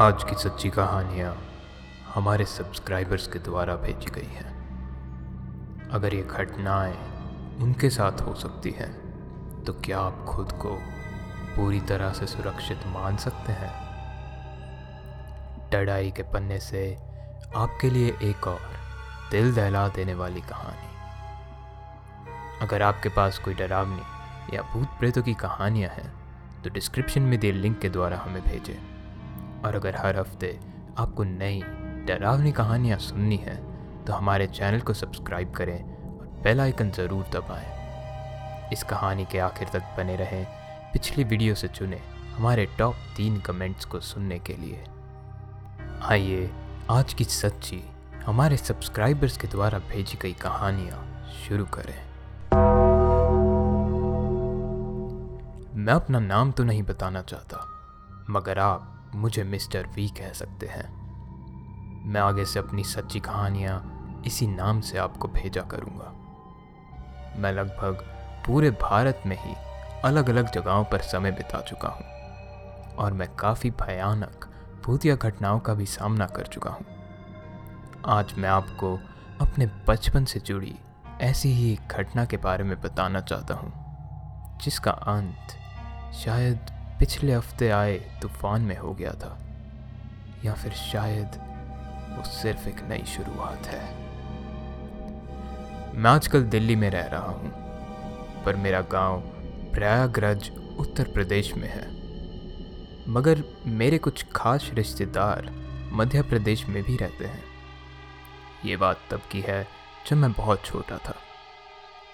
आज 0.00 0.24
की 0.24 0.34
सच्ची 0.34 0.68
कहानियाँ 0.70 1.30
हमारे 2.14 2.44
सब्सक्राइबर्स 2.44 3.26
के 3.26 3.38
द्वारा 3.38 3.74
भेजी 3.76 4.10
गई 4.10 4.34
हैं। 4.34 5.88
अगर 5.92 6.14
ये 6.14 6.22
घटनाएँ 6.22 6.92
उनके 7.62 7.90
साथ 7.90 8.20
हो 8.20 8.34
सकती 8.34 8.70
हैं 8.70 9.64
तो 9.64 9.72
क्या 9.72 10.00
आप 10.00 10.24
खुद 10.28 10.52
को 10.52 10.74
पूरी 11.56 11.80
तरह 11.80 12.12
से 12.12 12.26
सुरक्षित 12.26 12.86
मान 12.86 13.16
सकते 13.16 13.52
हैं? 13.52 13.70
डराई 15.72 16.10
के 16.10 16.22
पन्ने 16.22 16.58
से 16.60 16.82
आपके 17.56 17.90
लिए 17.90 18.16
एक 18.22 18.46
और 18.46 18.60
दिल 19.30 19.54
दहला 19.54 19.88
देने 19.88 20.14
वाली 20.14 20.40
कहानी। 20.40 20.88
अगर 22.62 22.82
आपके 22.82 23.08
पास 23.08 23.38
कोई 23.38 23.54
डरावनी 23.54 24.56
या 24.56 24.62
भूत 24.62 24.88
प्रेतों 24.98 25.22
की 25.22 25.34
कहानियाँ 25.34 25.90
हैं 25.90 26.12
तो 26.62 26.70
डिस्क्रिप्शन 26.70 27.22
में 27.22 27.38
दिए 27.40 27.52
लिंक 27.52 27.78
के 27.78 27.88
द्वारा 27.88 28.18
हमें 28.18 28.42
भेजें। 28.42 28.87
और 29.64 29.74
अगर 29.74 29.96
हर 29.96 30.16
हफ़्ते 30.16 30.58
आपको 30.98 31.24
नई 31.24 31.62
डरावनी 32.08 32.52
कहानियाँ 32.52 32.98
सुननी 32.98 33.36
है 33.36 33.56
तो 34.04 34.12
हमारे 34.12 34.46
चैनल 34.46 34.80
को 34.80 34.94
सब्सक्राइब 34.94 35.52
करें 35.54 35.82
और 36.18 36.26
बेल 36.44 36.60
आइकन 36.60 36.90
ज़रूर 36.90 37.24
दबाएँ। 37.32 38.70
इस 38.72 38.82
कहानी 38.82 39.24
के 39.24 39.38
आखिर 39.38 39.68
तक 39.68 39.94
बने 39.96 40.16
रहें, 40.16 40.44
पिछली 40.92 41.24
वीडियो 41.24 41.54
से 41.54 41.68
चुने 41.68 42.00
हमारे 42.36 42.66
टॉप 42.78 42.94
तीन 43.16 43.40
कमेंट्स 43.40 43.84
को 43.84 44.00
सुनने 44.00 44.38
के 44.38 44.56
लिए 44.56 44.84
आइए, 46.02 46.50
आज 46.90 47.14
की 47.14 47.24
सच्ची 47.24 47.82
हमारे 48.26 48.56
सब्सक्राइबर्स 48.56 49.36
के 49.36 49.48
द्वारा 49.48 49.78
भेजी 49.88 50.18
गई 50.22 50.32
कहानियाँ 50.32 51.04
शुरू 51.38 51.64
करें 51.74 51.96
मैं 55.76 55.94
अपना 55.94 56.20
नाम 56.20 56.52
तो 56.52 56.64
नहीं 56.64 56.82
बताना 56.82 57.22
चाहता, 57.22 57.64
मगर 58.30 58.58
आप 58.58 58.94
मुझे 59.14 59.44
मिस्टर 59.44 59.86
वी 59.86 60.08
कह 60.08 60.32
सकते 60.32 60.66
हैं। 60.66 60.88
मैं 62.06 62.20
आगे 62.20 62.44
से 62.44 62.58
अपनी 62.58 62.84
सच्ची 62.84 63.20
कहानियाँ 63.20 64.22
इसी 64.26 64.46
नाम 64.46 64.80
से 64.80 64.98
आपको 64.98 65.28
भेजा 65.28 65.62
करूँगा। 65.62 66.12
मैं 67.40 67.52
लगभग 67.52 68.04
पूरे 68.46 68.70
भारत 68.70 69.22
में 69.26 69.36
ही 69.40 69.54
अलग 70.04 70.30
अलग 70.30 70.50
जगहों 70.52 70.84
पर 70.84 71.00
समय 71.00 71.30
बिता 71.30 71.60
चुका 71.60 71.88
हूँ 71.88 72.96
और 72.96 73.12
मैं 73.12 73.28
काफ़ी 73.36 73.70
भयानक 73.70 74.48
भूतिया 74.84 75.14
घटनाओं 75.14 75.60
का 75.60 75.74
भी 75.74 75.86
सामना 75.86 76.26
कर 76.26 76.46
चुका 76.46 76.70
हूँ। 76.70 76.86
आज 78.06 78.34
मैं 78.38 78.48
आपको 78.48 78.94
अपने 79.40 79.66
बचपन 79.88 80.24
से 80.24 80.40
जुड़ी 80.40 80.74
ऐसी 81.20 81.48
ही 81.48 81.78
घटना 81.90 82.24
के 82.24 82.36
बारे 82.36 82.64
में 82.64 82.80
बताना 82.80 83.20
चाहता 83.20 83.54
हूँ, 83.54 83.72
जिसका 84.62 84.90
अंत 84.90 85.56
शायद 86.14 86.77
पिछले 86.98 87.32
हफ़्ते 87.32 87.68
आए 87.70 87.98
तूफ़ान 88.22 88.62
में 88.62 88.76
हो 88.76 88.92
गया 88.94 89.12
था, 89.12 89.38
या 90.44 90.54
फिर 90.54 90.72
शायद 90.72 91.36
वो 92.16 92.24
सिर्फ़ 92.24 92.68
एक 92.68 92.80
नई 92.82 93.04
शुरुआत 93.06 93.66
है। 93.66 93.82
मैं 95.94 96.10
आजकल 96.10 96.42
दिल्ली 96.42 96.76
में 96.76 96.90
रह 96.90 97.06
रहा 97.06 97.28
हूँ, 97.28 97.50
पर 98.44 98.56
मेरा 98.56 98.80
गाँव 98.80 99.20
प्रयागराज 99.74 100.50
उत्तर 100.78 101.04
प्रदेश 101.04 101.54
में 101.54 101.68
है। 101.68 101.86
मगर 103.08 103.42
मेरे 103.66 103.98
कुछ 103.98 104.24
खास 104.36 104.70
रिश्तेदार 104.74 105.50
मध्य 105.92 106.22
प्रदेश 106.22 106.66
में 106.66 106.82
भी 106.82 106.96
रहते 106.96 107.24
हैं। 107.24 107.44
ये 108.64 108.76
बात 108.76 109.00
तब 109.10 109.20
की 109.32 109.40
है 109.40 109.66
जब 110.06 110.16
मैं 110.16 110.32
बहुत 110.32 110.64
छोटा 110.64 110.98
था। 110.98 111.14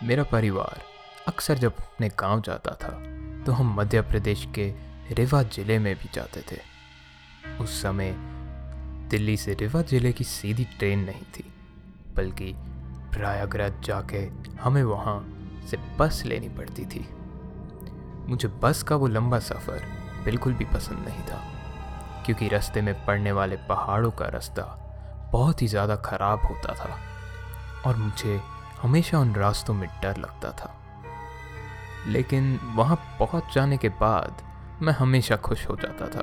मेरा 0.03 0.23
परिवार 0.23 0.83
अक्सर 1.29 1.59
जब 1.59 1.77
अपने 1.77 2.09
गाँव 2.09 2.41
जाता 2.41 2.75
था 2.75 3.14
तो 3.47 3.53
हम 3.53 3.75
मध्य 3.77 4.01
प्रदेश 4.03 4.47
के 4.55 4.67
रीवा 5.11 5.43
ज़िले 5.45 5.79
में 5.79 5.95
भी 5.95 6.09
जाते 6.15 6.41
थे। 6.51 6.61
उस 7.61 7.83
समय 7.83 8.15
दिल्ली 9.11 9.37
से 9.37 9.55
रीवा 9.55 9.83
ज़िले 9.83 10.13
की 10.13 10.25
सीधी 10.25 10.65
ट्रेन 10.79 10.99
नहीं 11.01 11.25
थी, 11.35 11.45
बल्कि 12.17 12.53
प्रयागराज 13.13 13.73
जाके 13.85 14.19
हमें 14.61 14.83
वहाँ 14.83 15.19
से 15.71 15.77
बस 15.99 16.23
लेनी 16.27 16.49
पड़ती 16.49 16.85
थी। 16.85 17.07
मुझे 18.29 18.49
बस 18.63 18.83
का 18.83 18.97
वो 18.97 19.07
लंबा 19.07 19.39
सफ़र 19.41 19.83
बिल्कुल 20.25 20.53
भी 20.53 20.65
पसंद 20.65 21.09
नहीं 21.09 21.23
था, 21.23 21.43
क्योंकि 22.27 22.49
रास्ते 22.49 22.83
में 22.83 22.95
पड़ने 23.07 23.33
वाले 23.33 23.57
पहाड़ों 23.69 24.11
का 24.11 24.29
रास्ता 24.29 24.63
बहुत 25.33 25.63
ही 25.63 25.67
ज़्यादा 25.67 25.97
ख़राब 25.97 26.47
होता 26.47 26.75
था, 26.75 26.99
और 27.87 27.97
मुझे 27.97 28.41
हमेशा 28.83 29.19
उन 29.21 29.35
रास्तों 29.35 29.75
में 29.75 29.89
डर 30.03 30.17
लगता 30.17 30.51
था। 30.53 30.74
लेकिन 32.07 32.59
वहाँ 32.77 32.97
पहुँच 33.21 33.55
जाने 33.55 33.77
के 33.77 33.89
बाद 34.01 34.43
मैं 34.83 34.93
हमेशा 34.93 35.37
खुश 35.37 35.67
हो 35.69 35.77
जाता 35.77 36.09
था, 36.09 36.23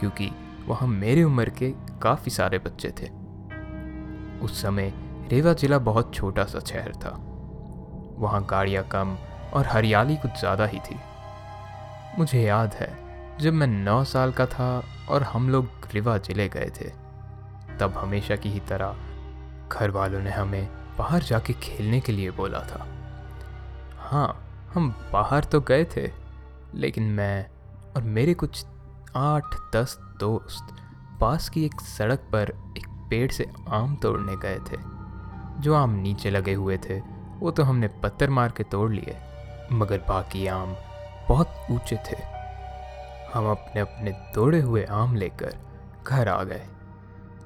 क्योंकि 0.00 0.30
वहाँ 0.66 0.88
मेरी 0.88 1.22
उम्र 1.22 1.50
के 1.50 1.70
काफ़ी 2.02 2.30
सारे 2.30 2.58
बच्चे 2.58 2.92
थे। 3.00 3.08
उस 4.44 4.60
समय 4.62 4.92
रेवा 5.30 5.52
ज़िला 5.52 5.78
बहुत 5.80 6.14
छोटा 6.14 6.44
सा 6.44 6.60
शहर 6.60 6.92
था। 6.94 7.10
वहाँ 8.18 8.44
गाड़ियाँ 8.50 8.84
कम 8.84 9.16
और 9.54 9.66
हरियाली 9.66 10.16
कुछ 10.16 10.38
ज़्यादा 10.40 10.66
ही 10.66 10.78
थी। 10.80 10.98
मुझे 12.18 12.42
याद 12.42 12.74
है, 12.74 12.88
जब 13.40 13.52
मैं 13.52 13.66
नौ 13.66 14.02
साल 14.04 14.32
का 14.32 14.46
था 14.46 14.82
और 15.08 15.22
हम 15.22 15.48
लोग 15.50 15.88
रिवा 15.94 16.16
ज़िले 16.18 16.48
गए 16.48 16.70
थे, 16.80 16.88
तब 17.78 17.94
हमेशा 17.96 18.36
की 18.36 18.48
ही 18.48 18.60
तरह 18.60 18.96
घर 19.68 19.90
वालों 19.90 20.20
ने 20.20 20.30
हमें 20.30 20.68
बाहर 20.98 21.22
जाके 21.22 21.52
खेलने 21.52 22.00
के 22.00 22.12
लिए 22.12 22.30
बोला 22.30 22.60
था। 22.62 22.86
हाँ 24.00 24.45
हम 24.74 24.88
बाहर 25.12 25.44
तो 25.44 25.60
गए 25.60 25.84
थे, 25.96 26.10
लेकिन 26.74 27.04
मैं 27.10 27.46
और 27.96 28.02
मेरे 28.02 28.34
कुछ 28.34 28.64
आठ, 29.16 29.54
दस 29.74 29.98
दोस्त 30.20 30.74
पास 31.20 31.48
की 31.48 31.64
एक 31.64 31.80
सड़क 31.80 32.28
पर 32.32 32.50
एक 32.78 32.86
पेड़ 33.10 33.30
से 33.32 33.46
आम 33.68 33.96
तोड़ने 33.96 34.36
गए 34.36 34.58
थे। 34.70 34.76
जो 35.62 35.74
आम 35.74 35.90
नीचे 35.90 36.30
लगे 36.30 36.54
हुए 36.54 36.78
थे, 36.78 36.98
वो 37.38 37.50
तो 37.50 37.62
हमने 37.62 37.88
पत्थर 38.02 38.30
मार 38.30 38.52
के 38.56 38.62
तोड़ 38.62 38.90
लिए, 38.92 39.16
मगर 39.72 39.98
बाकी 39.98 40.46
आम 40.46 40.76
बहुत 41.28 41.66
ऊँचे 41.70 41.96
थे। 42.06 42.16
हम 43.34 43.50
अपने 43.50 43.80
अपने 43.80 44.10
तोड़े 44.34 44.60
हुए 44.60 44.84
आम 44.84 45.14
लेकर 45.16 45.56
घर 46.06 46.28
आ 46.28 46.42
गए। 46.42 46.66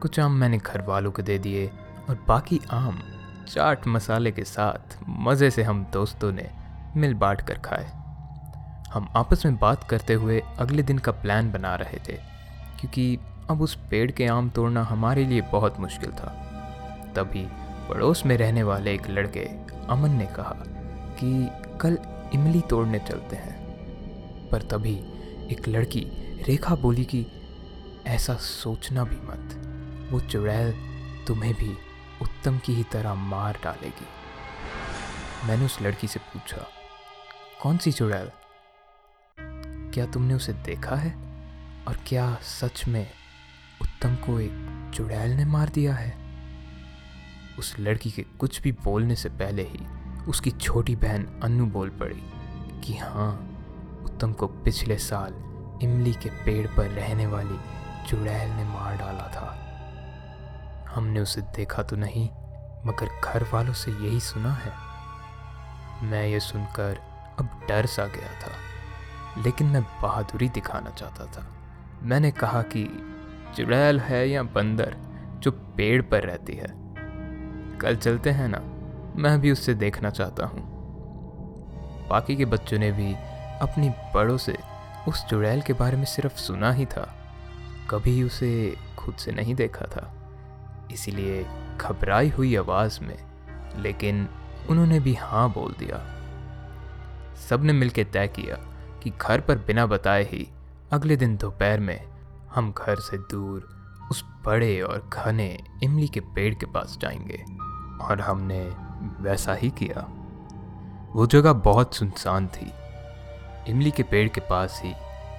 कुछ 0.02 0.20
आम 0.20 0.32
मैंने 0.32 0.58
घर 0.58 0.82
वालों 0.82 1.10
को 1.10 1.22
दे 1.22 1.38
दिए 1.38 1.66
और 2.08 2.18
बाकी 2.28 2.60
आम 2.70 3.00
चाट 3.48 3.86
मसाले 3.86 4.32
के 4.32 4.44
साथ 4.44 4.98
मज़े 5.08 5.50
से 5.50 5.62
हम 5.62 5.84
दोस्तों 5.84 6.32
ने 6.32 6.50
मिल 6.96 7.14
बांट 7.14 7.40
कर 7.40 7.58
खाए। 7.58 7.84
हम 8.92 9.08
आपस 9.16 9.44
में 9.46 9.56
बात 9.58 9.84
करते 9.84 10.14
हुए 10.14 10.42
अगले 10.58 10.82
दिन 10.82 10.98
का 10.98 11.12
प्लान 11.12 11.50
बना 11.52 11.74
रहे 11.74 11.98
थे, 12.08 12.16
क्योंकि 12.80 13.18
अब 13.50 13.62
उस 13.62 13.74
पेड़ 13.90 14.10
के 14.10 14.26
आम 14.26 14.50
तोड़ना 14.50 14.82
हमारे 14.82 15.24
लिए 15.24 15.40
बहुत 15.40 15.80
मुश्किल 15.80 16.10
था। 16.10 16.30
तभी 17.16 17.46
पड़ोस 17.88 18.24
में 18.26 18.36
रहने 18.36 18.62
वाले 18.62 18.94
एक 18.94 19.08
लड़के 19.08 19.44
अमन 19.88 20.10
ने 20.10 20.26
कहा 20.26 20.54
कि 21.20 21.50
कल 21.80 21.98
इमली 22.34 22.60
तोड़ने 22.60 22.98
चलते 22.98 23.36
हैं। 23.36 24.48
पर 24.48 24.62
तभी 24.62 24.94
एक 25.52 25.68
लड़की 25.68 26.00
रेखा 26.46 26.74
बोली 26.74 27.04
कि 27.04 27.26
ऐसा 28.06 28.34
सोचना 28.34 29.04
भी 29.04 29.16
मत, 29.16 30.08
वो 30.12 30.20
चुड़ैल 30.20 30.72
तुम्हें 31.26 31.54
भी 31.54 31.72
उत्तम 32.22 32.58
की 32.58 32.74
ही 32.74 32.82
तरह 32.82 33.14
मार 33.14 33.58
डालेगी। 33.64 34.06
मैंने 35.48 35.64
उस 35.64 35.80
लड़की 35.82 36.06
से 36.06 36.20
पूछा 36.20 36.66
कौन 37.62 37.78
सी 37.78 37.92
चुड़ैल? 37.92 38.30
क्या 39.92 40.06
तुमने 40.06 40.34
उसे 40.34 40.52
देखा 40.52 40.96
है? 40.96 41.10
और 41.88 41.98
क्या 42.06 42.34
सच 42.34 42.84
में 42.88 43.10
उत्तम 43.82 44.14
को 44.14 44.40
एक 44.40 44.90
चुड़ैल 44.94 45.30
ने 45.30 45.44
मार 45.44 45.68
दिया 45.68 45.94
है? 45.94 46.16
उस 47.58 47.76
लड़की 47.78 48.10
के 48.10 48.22
कुछ 48.22 48.62
भी 48.62 48.72
बोलने 48.72 49.16
से 49.16 49.28
पहले 49.28 49.62
ही 49.62 49.86
उसकी 50.24 50.50
छोटी 50.50 50.96
बहन 50.96 51.40
अन्नू 51.44 51.66
बोल 51.66 51.88
पड़ी 51.88 52.22
कि 52.84 52.96
हाँ 52.96 53.32
उत्तम 54.04 54.32
को 54.32 54.46
पिछले 54.46 54.98
साल 54.98 55.34
इमली 55.82 56.12
के 56.12 56.28
पेड़ 56.28 56.66
पर 56.66 56.88
रहने 56.88 57.26
वाली 57.26 57.58
चुड़ैल 58.08 58.50
ने 58.50 58.64
मार 58.64 58.96
डाला 58.96 59.28
था। 59.28 59.56
हमने 60.94 61.20
उसे 61.20 61.40
देखा 61.40 61.82
तो 61.82 61.96
नहीं, 61.96 62.28
मगर 62.86 63.20
घर 63.20 63.46
वालों 63.52 63.72
से 63.72 63.90
यही 63.90 64.20
सुना 64.20 64.52
है। 64.54 64.72
मैं 66.08 66.26
ये 66.26 66.40
सुनकर 66.40 67.09
अब 67.40 67.60
डर 67.68 67.86
सा 67.86 68.06
गया 68.06 68.32
था, 68.40 69.42
लेकिन 69.42 69.66
मैं 69.66 69.82
बहादुरी 70.02 70.48
दिखाना 70.48 70.90
चाहता 70.90 71.24
था। 71.26 71.46
मैंने 72.02 72.30
कहा 72.30 72.62
कि 72.62 72.84
चुड़ैल 73.56 74.00
है 74.00 74.28
या 74.28 74.42
बंदर 74.42 74.96
जो 75.38 75.50
पेड़ 75.50 76.02
पर 76.02 76.22
रहती 76.22 76.52
है। 76.52 76.68
कल 77.78 77.96
चलते 77.96 78.30
हैं 78.30 78.48
ना, 78.48 78.60
मैं 79.16 79.40
भी 79.40 79.50
उससे 79.50 79.74
देखना 79.74 80.10
चाहता 80.10 80.46
हूँ। 80.46 80.68
बाकी 82.08 82.36
के 82.36 82.44
बच्चों 82.44 82.78
ने 82.78 82.92
भी 82.92 83.12
अपनी 83.62 83.88
बड़ों 84.14 84.36
से 84.36 84.56
उस 85.08 85.24
चुड़ैल 85.26 85.62
के 85.62 85.72
बारे 85.72 85.96
में 85.96 86.04
सिर्फ़ 86.04 86.36
सुना 86.36 86.72
ही 86.72 86.86
था। 86.86 87.16
कभी 87.90 88.22
उसे 88.22 88.76
खुद 88.98 89.14
से 89.14 89.32
नहीं 89.32 89.54
देखा 89.54 89.86
था। 89.86 90.12
इसीलिए 90.92 91.46
घबराई 91.76 92.28
हुई 92.28 92.56
आवाज़ 92.56 93.00
में, 93.00 93.16
लेकिन 93.76 94.28
उन्होंने 94.70 95.00
भी 95.00 95.14
हाँ 95.14 95.48
बोल 95.52 95.74
दिया। 95.78 95.98
सबने 97.36 97.72
मिलकर 97.72 98.04
तय 98.04 98.28
किया 98.28 98.54
कि 99.02 99.10
घर 99.10 99.40
पर 99.40 99.58
बिना 99.58 99.86
बताए 99.86 100.22
ही 100.24 100.50
अगले 100.92 101.16
दिन 101.16 101.36
दोपहर 101.36 101.80
में 101.80 102.08
हम 102.54 102.72
घर 102.72 102.96
से 102.96 103.18
दूर 103.18 103.80
उस 104.10 104.24
बड़े 104.44 104.80
और 104.80 105.10
घने 105.12 105.64
इमली 105.82 106.08
के 106.08 106.20
पेड़ 106.20 106.54
के 106.54 106.66
पास 106.66 106.98
जाएँगे। 107.00 107.44
और 108.04 108.20
हमने 108.20 108.60
वैसा 109.20 109.54
ही 109.54 109.70
किया। 109.70 110.08
वो 111.12 111.26
जगह 111.26 111.52
बहुत 111.52 111.94
सुनसान 111.94 112.46
थी। 112.46 112.72
इमली 113.68 113.90
के 113.90 114.02
पेड़ 114.02 114.28
के 114.28 114.40
पास 114.40 114.80
ही 114.84 114.90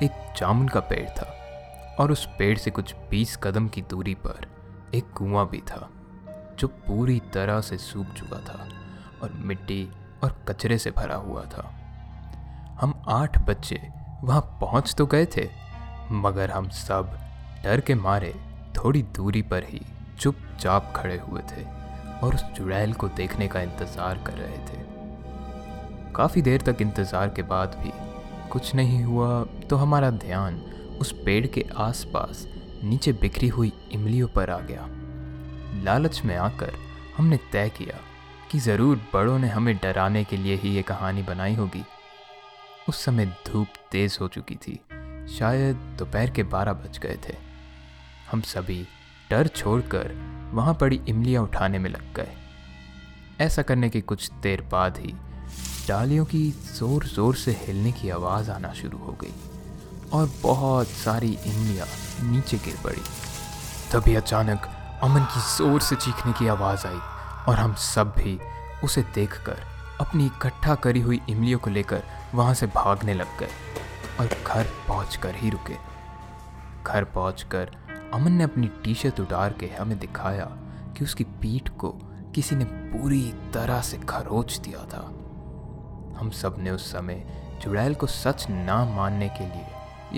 एक 0.05 0.33
जामुन 0.37 0.67
का 0.67 0.79
पेड़ 0.79 1.09
था 1.09 1.37
और 1.99 2.11
उस 2.11 2.29
पेड़ 2.39 2.57
से 2.57 2.71
कुछ 2.71 2.95
बीस 3.09 3.37
कदम 3.37 3.67
की 3.67 3.81
दूरी 3.81 4.13
पर 4.13 4.47
एक 4.93 5.11
कुआँ 5.11 5.49
भी 5.49 5.57
था, 5.57 5.89
जो 6.59 6.67
पूरी 6.67 7.19
तरह 7.19 7.61
से 7.61 7.77
सूख 7.77 8.07
चुका 8.07 8.39
था 8.39 8.69
और 9.23 9.31
मिट्टी 9.33 9.89
और 10.23 10.35
कचरे 10.47 10.77
से 10.77 10.91
भरा 10.91 11.15
हुआ 11.15 11.43
था। 11.43 11.80
आठ 13.09 13.37
बच्चे 13.41 13.79
वहाँ 14.23 14.41
पहुँच 14.61 14.93
तो 14.97 15.05
गए 15.05 15.25
थे, 15.27 15.47
मगर 16.13 16.51
हम 16.51 16.67
सब 16.69 17.17
डर 17.63 17.81
के 17.81 17.95
मारे 17.95 18.33
थोड़ी 18.75 19.01
दूरी 19.15 19.41
पर 19.43 19.63
ही 19.63 19.81
चुपचाप 20.19 20.91
खड़े 20.95 21.17
हुए 21.19 21.41
थे 21.51 21.63
और 22.19 22.35
उस 22.35 22.43
चुड़ैल 22.57 22.93
को 22.93 23.07
देखने 23.09 23.47
का 23.47 23.61
इंतज़ार 23.61 24.17
कर 24.17 24.33
रहे 24.33 24.57
थे। 24.59 24.79
काफ़ी 26.15 26.41
देर 26.41 26.61
तक 26.61 26.81
इंतज़ार 26.81 27.29
के 27.29 27.41
बाद 27.43 27.75
भी 27.83 27.91
कुछ 28.49 28.73
नहीं 28.75 29.03
हुआ 29.03 29.43
तो 29.69 29.75
हमारा 29.75 30.09
ध्यान 30.11 30.61
उस 31.01 31.11
पेड़ 31.25 31.45
के 31.47 31.65
आसपास 31.79 32.45
नीचे 32.83 33.13
बिखरी 33.13 33.47
हुई 33.47 33.71
इमलियों 33.93 34.27
पर 34.27 34.49
आ 34.49 34.59
गया। 34.61 34.85
लालच 35.83 36.21
में 36.25 36.35
आकर 36.35 36.73
हमने 37.17 37.37
तय 37.51 37.69
किया 37.69 37.97
कि 38.51 38.59
ज़रूर 38.59 39.01
बड़ों 39.13 39.37
ने 39.39 39.47
हमें 39.47 39.75
डराने 39.77 40.23
के 40.23 40.37
लिए 40.37 40.55
ही 40.55 40.69
ये 40.69 40.81
कहानी 40.83 41.23
बनाई 41.23 41.55
होगी। 41.55 41.83
उस 42.89 43.03
समय 43.05 43.25
धूप 43.47 43.67
तेज़ 43.91 44.17
हो 44.21 44.27
चुकी 44.27 44.55
थी। 44.57 44.73
शायद 45.37 45.75
दोपहर 45.99 46.29
के 46.29 46.43
बारह 46.43 46.73
बज 46.73 46.97
गए 46.97 47.17
थे। 47.27 47.35
हम 48.31 48.41
सभी 48.43 48.81
डर 49.29 49.47
छोड़कर 49.47 50.13
वहाँ 50.53 50.73
पड़ी 50.73 50.99
इमलियाँ 51.09 51.43
उठाने 51.43 51.79
में 51.79 51.89
लग 51.89 52.13
गए। 52.15 52.33
ऐसा 53.39 53.61
करने 53.61 53.89
के 53.89 54.01
कुछ 54.01 54.29
देर 54.43 54.61
बाद 54.61 54.97
ही 54.97 55.13
डालियों 55.87 56.25
की 56.25 56.49
ज़ोर 56.51 57.05
ज़ोर 57.05 57.35
से 57.35 57.51
हिलने 57.61 57.91
की 57.91 58.09
आवाज़ 58.09 58.51
आना 58.51 58.71
शुरू 58.73 58.97
हो 58.97 59.17
गई 59.21 59.33
और 60.13 60.29
बहुत 60.43 60.87
सारी 60.87 61.31
इमलियाँ 61.47 61.87
नीचे 62.31 62.57
गिर 62.57 62.77
पड़ी। 62.83 63.01
तभी 63.91 64.15
अचानक 64.15 64.69
अमन 65.03 65.23
की 65.25 65.41
ज़ोर 65.57 65.81
से 65.81 65.95
चीखने 65.95 66.33
की 66.39 66.47
आवाज़ 66.47 66.87
आई 66.87 66.99
और 67.47 67.59
हम 67.59 67.73
सब 67.75 68.13
भी 68.17 68.39
उसे 68.83 69.01
देखकर 69.15 69.63
अपनी 70.01 70.25
इकट्ठा 70.25 70.75
करी 70.75 71.01
हुई 71.01 71.19
इमलियों 71.29 71.59
को 71.59 71.69
लेकर 71.69 72.03
वहाँ 72.35 72.53
से 72.53 72.67
भागने 72.67 73.13
लग 73.13 73.39
गए 73.39 73.49
और 74.19 74.27
घर 74.47 74.67
पहुँच 74.87 75.19
ही 75.25 75.49
रुके। 75.49 75.75
घर 76.83 77.03
पहुँच 77.03 77.45
अमन 78.13 78.31
ने 78.31 78.43
अपनी 78.43 78.67
टी 78.67 78.93
शर्ट 78.93 79.19
उतार 79.19 79.53
के 79.53 79.67
हमें 79.67 79.99
दिखाया 79.99 80.45
कि 80.97 81.03
उसकी 81.03 81.23
पीठ 81.23 81.69
को 81.69 81.89
किसी 82.35 82.55
ने 82.55 82.65
पूरी 82.65 83.33
तरह 83.53 83.81
से 83.81 83.97
खरोच 83.97 84.57
दिया 84.57 84.79
था। 84.79 85.01
हम 86.19 86.29
सबने 86.29 86.71
उस 86.71 86.91
समय 86.91 87.43
चुड़ैल 87.63 87.95
को 87.95 88.07
सच 88.07 88.49
ना 88.49 88.85
मानने 88.85 89.29
के 89.29 89.43
लिए 89.43 89.65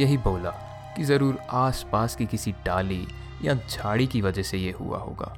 यही 0.04 0.18
बोला 0.18 0.50
कि 0.98 1.04
ज़रूर 1.04 1.39
आस 1.50 1.86
पास 1.92 2.16
की 2.16 2.25
किसी 2.25 2.51
डाली 2.51 3.07
या 3.44 3.54
झाड़ी 3.54 4.07
की 4.07 4.21
वजह 4.21 4.44
से 4.44 4.57
ये 4.57 4.71
हुआ 4.71 4.98
होगा। 4.98 5.38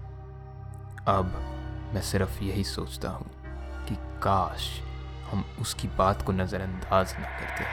अब 1.07 1.25
मैं 1.93 2.01
सिर्फ़ 2.01 2.43
यही 2.43 2.63
सोचता 2.63 3.09
हूँ 3.09 3.27
कि 3.87 3.95
काश 3.95 4.81
हम 5.35 5.43
उसकी 5.61 5.87
बात 5.97 6.21
को 6.21 6.31
नज़रअंदाज 6.31 7.13
ना 7.19 7.27
करते 7.39 7.63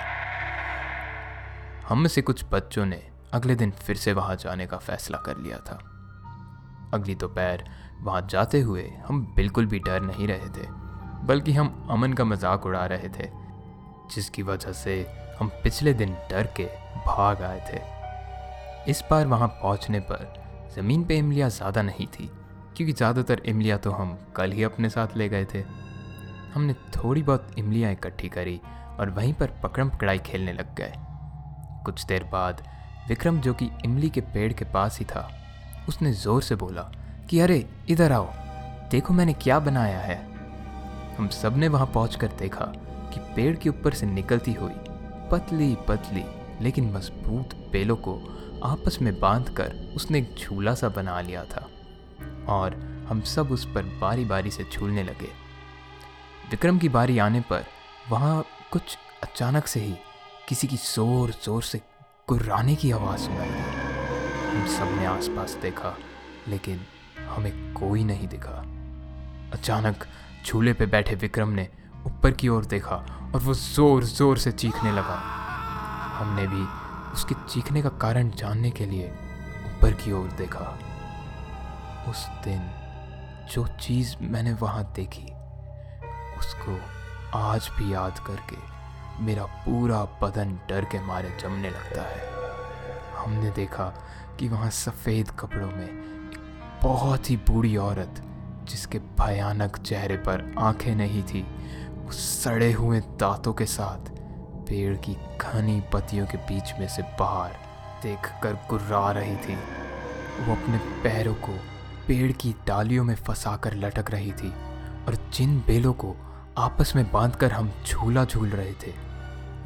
हम 1.89 1.99
में 1.99 2.09
से 2.09 2.23
कुछ 2.23 2.45
बच्चों 2.53 2.85
ने 2.87 3.03
अगले 3.35 3.55
दिन 3.55 3.71
फिर 3.79 3.97
से 3.97 4.13
वहाँ 4.13 4.37
जाने 4.37 4.67
का 4.67 4.77
फैसला 4.79 5.19
कर 5.19 5.37
लिया 5.37 5.57
था। 5.59 5.79
अगली 6.95 7.15
दोपहर 7.15 7.65
वहाँ 8.01 8.27
जाते 8.31 8.61
हुए 8.61 8.83
हम 9.07 9.21
बिल्कुल 9.37 9.67
भी 9.67 9.79
डर 9.79 10.01
नहीं 10.03 10.27
रहे 10.29 10.49
थे, 10.49 10.67
बल्कि 11.27 11.53
हम 11.53 11.87
अमन 11.91 12.13
का 12.13 12.25
मज़ाक 12.25 12.67
उड़ा 12.67 12.85
रहे 12.87 13.09
थे, 13.09 13.29
जिसकी 14.15 14.43
वजह 14.43 14.73
से 14.73 15.01
हम 15.41 15.51
पिछले 15.65 15.95
दिन 15.95 16.15
डर 16.31 16.49
के 16.57 16.65
भाग 17.07 17.43
आए 17.43 17.61
थे। 17.71 18.91
इस 18.91 19.03
बार 19.11 19.27
वहाँ 19.27 19.49
पहुँचने 19.63 20.01
पर 20.11 20.33
ज़मीन 20.77 21.05
पे 21.05 21.19
इमलियाँ 21.19 21.51
ज़्यादा 21.51 21.83
नहीं 21.83 22.07
थी, 22.09 22.31
क्योंकि 22.77 22.93
ज़्यादातर 22.93 23.43
इमलियाँ 23.47 23.79
तो 23.79 23.91
हम 23.91 24.19
कल 24.37 24.53
ही 24.53 24.63
अपने 24.63 24.91
साथ 24.91 25.17
ले 25.17 25.29
गए 25.29 25.45
थे। 25.45 25.65
हमने 26.55 26.73
थोड़ी 26.73 27.23
बहुत 27.23 27.51
इमलियाँ 27.59 27.93
इकट्ठी 27.93 28.29
करी 28.29 28.61
और 29.01 29.11
वहीं 29.11 29.35
पर 29.35 29.47
पकड़म 29.47 29.89
पकड़ाई 29.91 30.19
खेलने 30.19 30.53
लग 30.53 30.75
गए। 30.75 30.93
कुछ 31.85 32.05
देर 32.05 32.25
बाद 32.25 32.69
विक्रम, 33.09 33.41
जो 33.41 33.55
कि 33.55 33.71
इमली 33.85 34.11
के 34.11 34.21
पेड़ 34.21 34.53
के 34.53 34.65
पास 34.65 34.99
ही 34.99 35.05
था, 35.05 35.39
उसने 35.89 36.13
ज़ोर 36.13 36.43
से 36.43 36.55
बोला 36.55 36.93
कि, 37.31 37.41
अरे, 37.41 37.69
इधर 37.89 38.13
आओ। 38.13 38.31
देखो 38.91 39.15
मैंने 39.15 39.33
क्या 39.33 39.59
बनाया 39.59 40.01
है। 40.01 40.33
हम 41.17 41.29
सबने 41.29 41.69
वहाँ 41.69 41.87
पहुँच 41.87 42.17
कर 42.17 42.27
देखा 42.27 42.65
कि 43.15 43.21
पेड़ 43.35 43.57
के 43.57 43.69
ऊपर 43.69 43.95
से 43.95 44.07
निकलती 44.07 44.53
हुई 44.53 44.73
पतली 45.31 45.77
पतली, 45.89 46.25
लेकिन 46.61 46.93
मज़बूत 46.93 47.69
बेलों 47.73 47.97
को 47.97 48.21
आपस 48.65 48.99
में 49.03 49.21
बांधकर 49.21 49.93
उसने 49.97 50.19
एक 50.19 50.35
झूला 50.39 50.75
सा 50.75 50.89
बना 50.89 51.21
लिया 51.21 51.45
था। 51.45 51.69
और 52.49 52.75
हम 53.09 53.21
सब 53.21 53.51
उस 53.51 53.75
पर 53.75 53.83
बारी 53.83 54.25
बारी 54.25 54.51
से 54.51 54.65
झूलने 54.73 55.03
लगे। 55.03 55.42
विक्रम 56.53 56.79
की 56.79 56.89
बारी 56.89 57.19
आने 57.19 57.41
पर 57.41 57.65
वहाँ 58.11 58.45
कुछ 58.73 58.97
अचानक 59.23 59.67
से 59.67 59.81
ही 59.81 59.95
किसी 60.49 60.67
की 60.69 60.77
ज़ोर 60.77 61.31
ज़ोर 61.45 61.63
से 61.63 61.81
गुर्राने 62.29 62.75
की 62.75 62.91
आवाज़ 62.91 63.21
सुनाई 63.21 63.49
दी। 63.49 63.63
हम 64.51 64.67
सबने 64.69 65.07
आसपास 65.07 65.55
देखा, 65.63 65.95
लेकिन 66.49 66.81
हमें 67.29 67.73
कोई 67.75 68.05
नहीं 68.05 68.29
दिखा। 68.29 68.59
अचानक 69.53 70.07
झूले 70.47 70.73
पे 70.73 70.87
बैठे 70.87 71.15
विक्रम 71.15 71.49
ने 71.49 71.69
ऊपर 72.07 72.33
की 72.33 72.49
ओर 72.49 72.65
देखा 72.67 72.97
और 73.35 73.41
वो 73.41 73.55
ज़ोर 73.55 74.05
ज़ोर 74.05 74.39
से 74.39 74.53
चीखने 74.53 74.93
लगा। 74.93 75.19
हमने 76.19 76.47
भी 76.47 76.63
उसके 77.13 77.35
चीखने 77.49 77.83
का 77.83 77.89
कारण 77.99 78.31
जानने 78.37 78.71
के 78.71 78.87
लिए 78.87 79.11
ऊपर 79.67 79.93
की 80.05 80.13
ओर 80.13 80.29
देखा। 80.39 80.79
उस 82.11 82.27
दिन 82.45 82.71
जो 83.55 83.67
चीज़ 83.81 84.17
मैंने 84.23 84.53
वहाँ 84.61 84.93
देखी 84.97 85.32
उसको 86.63 87.39
आज 87.39 87.71
भी 87.79 87.93
याद 87.95 88.19
करके 88.19 88.57
मेरा 89.23 89.45
पूरा 89.45 90.05
बदन 90.23 90.59
डर 90.69 90.85
के 90.85 91.01
मारे 91.01 91.37
जमने 91.41 91.71
लगता 91.71 92.03
है। 92.03 92.29
हमने 93.19 93.51
देखा 93.51 93.85
कि 94.39 94.49
वहाँ 94.49 94.71
सफ़ेद 94.71 95.31
कपड़ों 95.31 95.69
में 95.69 95.87
एक 95.87 96.39
बहुत 96.83 97.31
ही 97.31 97.37
बूढ़ी 97.37 97.77
औरत, 97.77 98.23
जिसके 98.65 98.99
भयानक 98.99 99.77
चेहरे 99.77 100.17
पर 100.17 100.55
आँखें 100.59 100.95
नहीं 100.97 101.23
थी, 101.23 101.47
उस 102.09 102.45
सड़े 102.45 102.73
हुए 102.73 103.01
दांतों 103.01 103.53
के 103.53 103.67
साथ 103.67 104.11
पेड़ 104.69 104.97
की 104.97 105.17
घनी 105.41 105.83
पत्तियों 105.93 106.27
के 106.27 106.39
बीच 106.39 106.73
में 106.81 106.89
से 106.89 107.03
बाहर 107.03 107.53
देख 108.03 108.33
कर 108.43 108.55
गुर्रा 108.71 109.11
रही 109.11 109.37
थी। 109.37 109.55
वो 110.41 110.53
अपने 110.53 110.79
पैरों 110.79 111.35
को 111.35 111.59
पेड़ 112.09 112.33
की 112.33 112.55
डालियों 112.67 113.05
में 113.05 113.15
फंसा 113.15 113.57
कर 113.57 113.75
लटक 113.75 114.11
रही 114.11 114.33
थी 114.33 114.51
और 115.09 115.31
जिन 115.33 115.59
बेलों 115.67 115.93
को 115.93 116.17
आपस 116.59 116.93
में 116.97 117.13
बांधकर 117.13 117.53
हम 117.53 117.71
झूला 117.87 118.25
झूल 118.25 118.49
रहे 118.49 118.73
थे। 118.73 118.91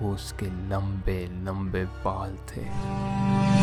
वो 0.01 0.15
उसके 0.15 0.47
लंबे 0.47 1.27
लंबे 1.45 1.85
बाल 1.85 2.37
थे। 2.37 2.61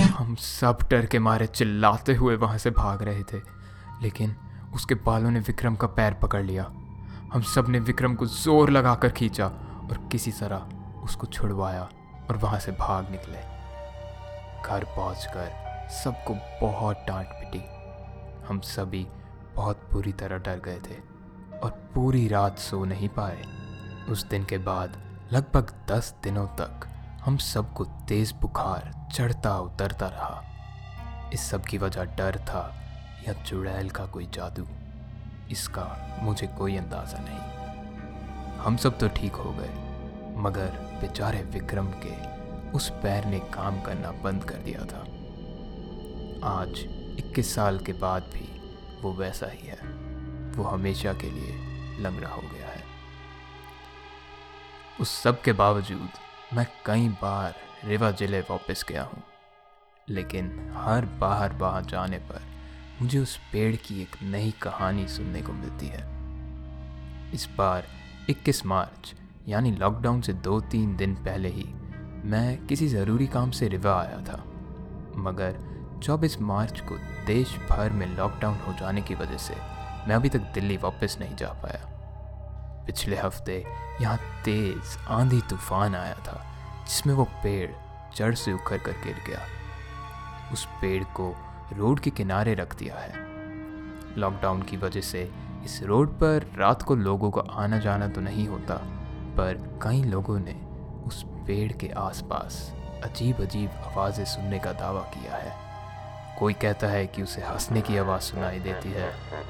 हम 0.08 0.36
सब 0.36 0.78
डर 0.90 1.06
के 1.06 1.20
मारे 1.20 1.48
चिल्लाते 1.48 2.16
हुए 2.16 2.36
वहाँ 2.36 2.58
से 2.58 2.70
भाग 2.70 3.04
रहे 3.04 3.24
थे। 3.24 3.38
लेकिन 4.02 4.36
उसके 4.74 4.96
बालों 4.96 5.32
ने 5.32 5.40
विक्रम 5.40 5.76
का 5.76 5.88
पैर 5.88 6.14
पकड़ 6.14 6.44
लिया। 6.44 6.64
हम 7.34 7.42
सबने 7.42 7.80
विक्रम 7.80 8.16
को 8.16 8.26
ज़ोर 8.26 8.70
लगाकर 8.70 9.10
खींचा 9.10 9.48
और 9.90 10.10
किसी 10.12 10.32
तरह 10.32 11.02
उसको 11.04 11.28
छुड़वाया 11.28 11.90
और 12.30 12.38
वहाँ 12.38 12.60
से 12.60 12.72
भाग 12.72 13.12
निकले। 13.12 13.40
घर 14.66 14.84
पहुंचकर 14.84 15.90
सबको 16.04 16.34
बहुत 16.68 17.06
डांट 17.08 17.28
पिटी। 17.28 17.64
हम 18.48 18.60
सभी 18.60 19.08
बहुत 19.56 19.90
बुरी 19.94 20.12
तरह 20.12 20.38
डर 20.38 20.60
गए 20.66 20.80
थे। 20.80 21.13
और 21.64 21.92
पूरी 21.96 22.28
रात 22.28 22.60
सो 22.60 22.86
नहीं 22.86 23.10
पाए। 23.10 23.44
उस 24.10 24.26
दिन 24.26 24.46
के 24.46 24.58
बाद, 24.58 24.98
लगभग 25.34 25.74
दस 25.90 26.16
दिनों 26.24 26.48
तक, 26.48 26.88
हम 27.26 27.38
सबको 27.38 27.86
तेज 27.86 28.32
बुखार 28.32 29.10
चढ़ता 29.14 29.60
उतरता 29.60 30.08
रहा। 30.08 30.44
इस 31.34 31.42
सब 31.42 31.66
की 31.66 31.78
वजह 31.78 32.04
डर 32.04 32.38
था 32.38 32.76
या 33.28 33.34
चुड़ैल 33.44 33.90
का 33.90 34.06
कोई 34.06 34.26
जादू? 34.26 34.68
इसका 35.52 36.20
मुझे 36.22 36.48
कोई 36.48 36.78
अंदाज़ा 36.78 37.20
नहीं। 37.20 38.58
हम 38.58 38.78
सब 38.78 38.98
तो 38.98 39.08
ठीक 39.08 39.34
हो 39.34 39.52
गए, 39.52 39.74
मगर 40.38 40.98
बेचारे 41.02 41.42
विक्रम 41.44 41.88
के 41.88 42.34
उस 42.72 42.90
पैर 42.90 43.26
ने 43.26 43.40
काम 43.40 43.82
करना 43.82 44.12
बंद 44.12 44.44
कर 44.44 44.58
दिया 44.58 44.80
था। 44.80 45.02
आज 46.50 46.70
21 47.20 47.56
साल 47.56 47.80
के 47.80 47.94
बाद 47.94 48.24
भी 48.24 48.50
वो 49.02 49.14
वैसा 49.14 49.48
ही 49.48 49.68
है। 49.68 49.93
वो 50.56 50.64
हमेशा 50.64 51.14
के 51.14 51.30
लिए 51.30 51.56
लंगड़ा 52.00 52.30
हो 52.30 52.42
गया 52.44 52.68
है। 52.68 52.84
उस 55.02 55.22
सब 55.24 55.42
के 55.42 55.52
बावजूद 55.54 56.10
मैं 56.54 56.66
कई 56.86 57.08
बार 57.22 57.56
रेवा 57.86 58.12
ज़िले 58.12 58.40
वापस 58.42 58.86
गया 58.90 59.04
हूँ, 59.04 59.24
लेकिन 60.08 60.52
हर 60.76 61.06
बाहर 61.20 61.54
बाहर 61.54 61.86
जाने 61.86 62.18
पर 62.20 62.42
मुझे 63.02 63.20
उस 63.20 63.38
पेड़ 63.52 63.76
की 63.76 64.02
एक 64.02 64.16
नई 64.24 64.52
कहानी 64.62 65.08
सुनने 65.08 65.42
को 65.42 65.54
मिलती 65.54 65.88
है। 65.88 66.02
इस 67.34 67.48
बार 67.58 67.88
21 68.30 68.66
मार्च, 68.66 69.14
यानी 69.48 69.72
लॉकडाउन 69.72 70.22
से 70.22 70.34
दो 70.34 70.60
तीन 70.62 70.96
दिन 70.96 71.16
पहले 71.16 71.50
ही 71.50 71.66
मैं 72.26 72.66
किसी 72.68 72.88
ज़रूरी 72.88 73.28
काम 73.28 73.52
से 73.52 73.68
रिवा 73.68 74.00
आया 74.02 74.22
था, 74.24 74.44
मगर 75.18 75.58
24 76.04 76.40
मार्च 76.42 76.80
को 76.82 76.98
देश 77.26 77.56
भर 77.70 77.90
में 77.92 78.06
लॉकडाउन 78.18 78.58
हो 78.58 78.74
जाने 78.74 79.02
की 79.02 79.16
वजह 79.16 79.38
से 79.38 79.56
मैं 80.08 80.16
अभी 80.16 80.30
तक 80.30 80.52
दिल्ली 80.54 80.78
वापस 80.78 81.18
नहीं 81.20 81.36
जा 81.36 81.48
पाया। 81.64 81.90
पिछले 82.88 83.16
हफ़्ते 83.16 83.58
यहाँ 84.02 84.18
तेज़ 84.46 84.98
आंधी 85.10 85.40
तूफ़ान 85.50 85.96
आया 85.96 86.16
था, 86.16 86.44
जिसमें 86.86 87.14
वो 87.14 87.24
पेड़ 87.44 87.70
जड़ 88.18 88.34
से 88.36 88.54
उखड़ 88.54 88.78
कर 88.78 88.92
गिर 89.04 89.24
गया। 89.28 89.46
उस 90.54 90.66
पेड़ 90.82 91.04
को 91.04 91.34
रोड 91.74 92.00
के 92.00 92.10
किनारे 92.10 92.54
रख 92.54 92.76
दिया 92.76 92.96
है। 92.96 93.14
लॉकडाउन 94.18 94.62
की 94.62 94.78
वजह 94.78 95.02
से 95.02 95.30
इस 95.66 95.82
रोड 95.84 96.10
पर 96.20 96.46
रात 96.58 96.82
को 96.82 96.96
लोगों 96.96 97.32
का 97.32 97.42
आना 97.54 97.78
जाना 97.80 98.08
तो 98.08 98.22
नहीं 98.22 98.48
होता, 98.48 98.76
पर 99.38 99.80
कई 99.84 100.04
लोगों 100.04 100.40
ने 100.40 100.56
उस 101.08 101.24
पेड़ 101.48 101.72
के 101.72 101.88
आसपास 101.98 102.74
अजीब 103.04 103.42
अजीब 103.42 103.70
आवाज़ें 103.86 104.26
सुनने 104.26 104.60
का 104.60 104.74
दावा 104.74 105.02
किया 105.14 105.36
है। 105.36 105.52
कोई 106.44 106.54
कहता 106.54 106.88
है 106.88 107.06
कि 107.08 107.22
उसे 107.24 107.42
हंसने 107.42 107.82
की 107.82 107.98
आवाज़ 107.98 108.22
सुनाई 108.22 108.60
देती 108.60 108.90
है 108.92 109.10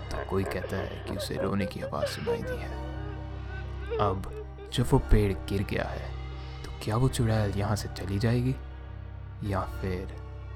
तो 0.09 0.17
कोई 0.29 0.43
कहता 0.45 0.77
है 0.77 1.03
कि 1.05 1.15
उसे 1.17 1.35
रोने 1.35 1.65
की 1.65 1.81
आवाज़ 1.81 2.05
सुनाई 2.07 2.41
दी 2.41 2.57
है। 2.57 2.69
अब 3.99 4.29
जब 4.73 4.85
वो 4.91 4.99
पेड़ 5.11 5.33
गिर 5.49 5.63
गया 5.63 5.83
है 5.83 6.09
तो 6.63 6.71
क्या 6.83 6.97
वो 6.97 7.07
चुड़ैल 7.09 7.53
यहाँ 7.57 7.75
से 7.75 7.89
चली 7.95 8.19
जाएगी? 8.19 8.55
या 9.43 9.61
फिर 9.81 10.13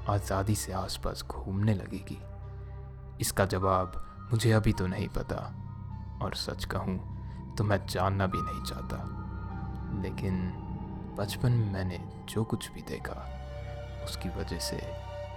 आज़ादी 0.08 0.54
से 0.54 0.72
आसपास 0.72 1.24
घूमने 1.24 1.74
लगेगी? 1.74 2.18
इसका 3.20 3.44
जवाब 3.46 4.00
मुझे 4.32 4.52
अभी 4.52 4.72
तो 4.72 4.86
नहीं 4.86 5.08
पता, 5.08 5.40
और 6.22 6.34
सच 6.36 6.64
कहूँ 6.66 6.96
तो 7.56 7.64
मैं 7.64 7.80
जानना 7.86 8.26
भी 8.26 8.42
नहीं 8.42 8.64
चाहता। 8.64 9.02
लेकिन 10.02 10.40
बचपन 11.18 11.52
में 11.52 11.72
मैंने 11.72 12.00
जो 12.28 12.44
कुछ 12.44 12.70
भी 12.72 12.82
देखा, 12.88 13.20
उसकी 14.04 14.28
वजह 14.38 14.58
से 14.60 14.80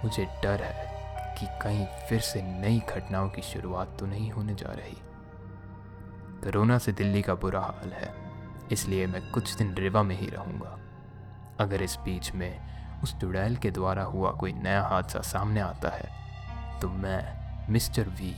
मुझे 0.04 0.24
डर 0.42 0.62
है। 0.62 0.91
कि 1.38 1.46
कहीं 1.62 1.86
फिर 2.08 2.20
से 2.20 2.42
नई 2.42 2.82
घटनाओं 2.88 3.28
की 3.28 3.42
शुरुआत 3.42 3.96
तो 4.00 4.06
नहीं 4.06 4.30
होने 4.30 4.54
जा 4.54 4.72
रही। 4.72 4.96
कोरोना 6.42 6.78
से 6.78 6.92
दिल्ली 6.92 7.22
का 7.22 7.34
बुरा 7.34 7.60
हाल 7.60 7.92
है, 7.92 8.12
इसलिए 8.72 9.06
मैं 9.06 9.30
कुछ 9.32 9.54
दिन 9.54 9.74
रेवा 9.74 10.02
में 10.02 10.16
ही 10.16 10.26
रहूँगा। 10.26 10.78
अगर 11.60 11.82
इस 11.82 11.96
बीच 12.04 12.32
में 12.32 13.00
उस 13.02 13.14
चुड़ैल 13.20 13.56
के 13.56 13.70
द्वारा 13.70 14.02
हुआ 14.04 14.30
कोई 14.32 14.52
नया 14.52 14.82
हादसा 14.82 15.20
सामने 15.22 15.60
आता 15.60 15.88
है 15.90 16.80
तो 16.80 16.88
मैं 16.88 17.70
मिस्टर 17.72 18.08
वी 18.10 18.34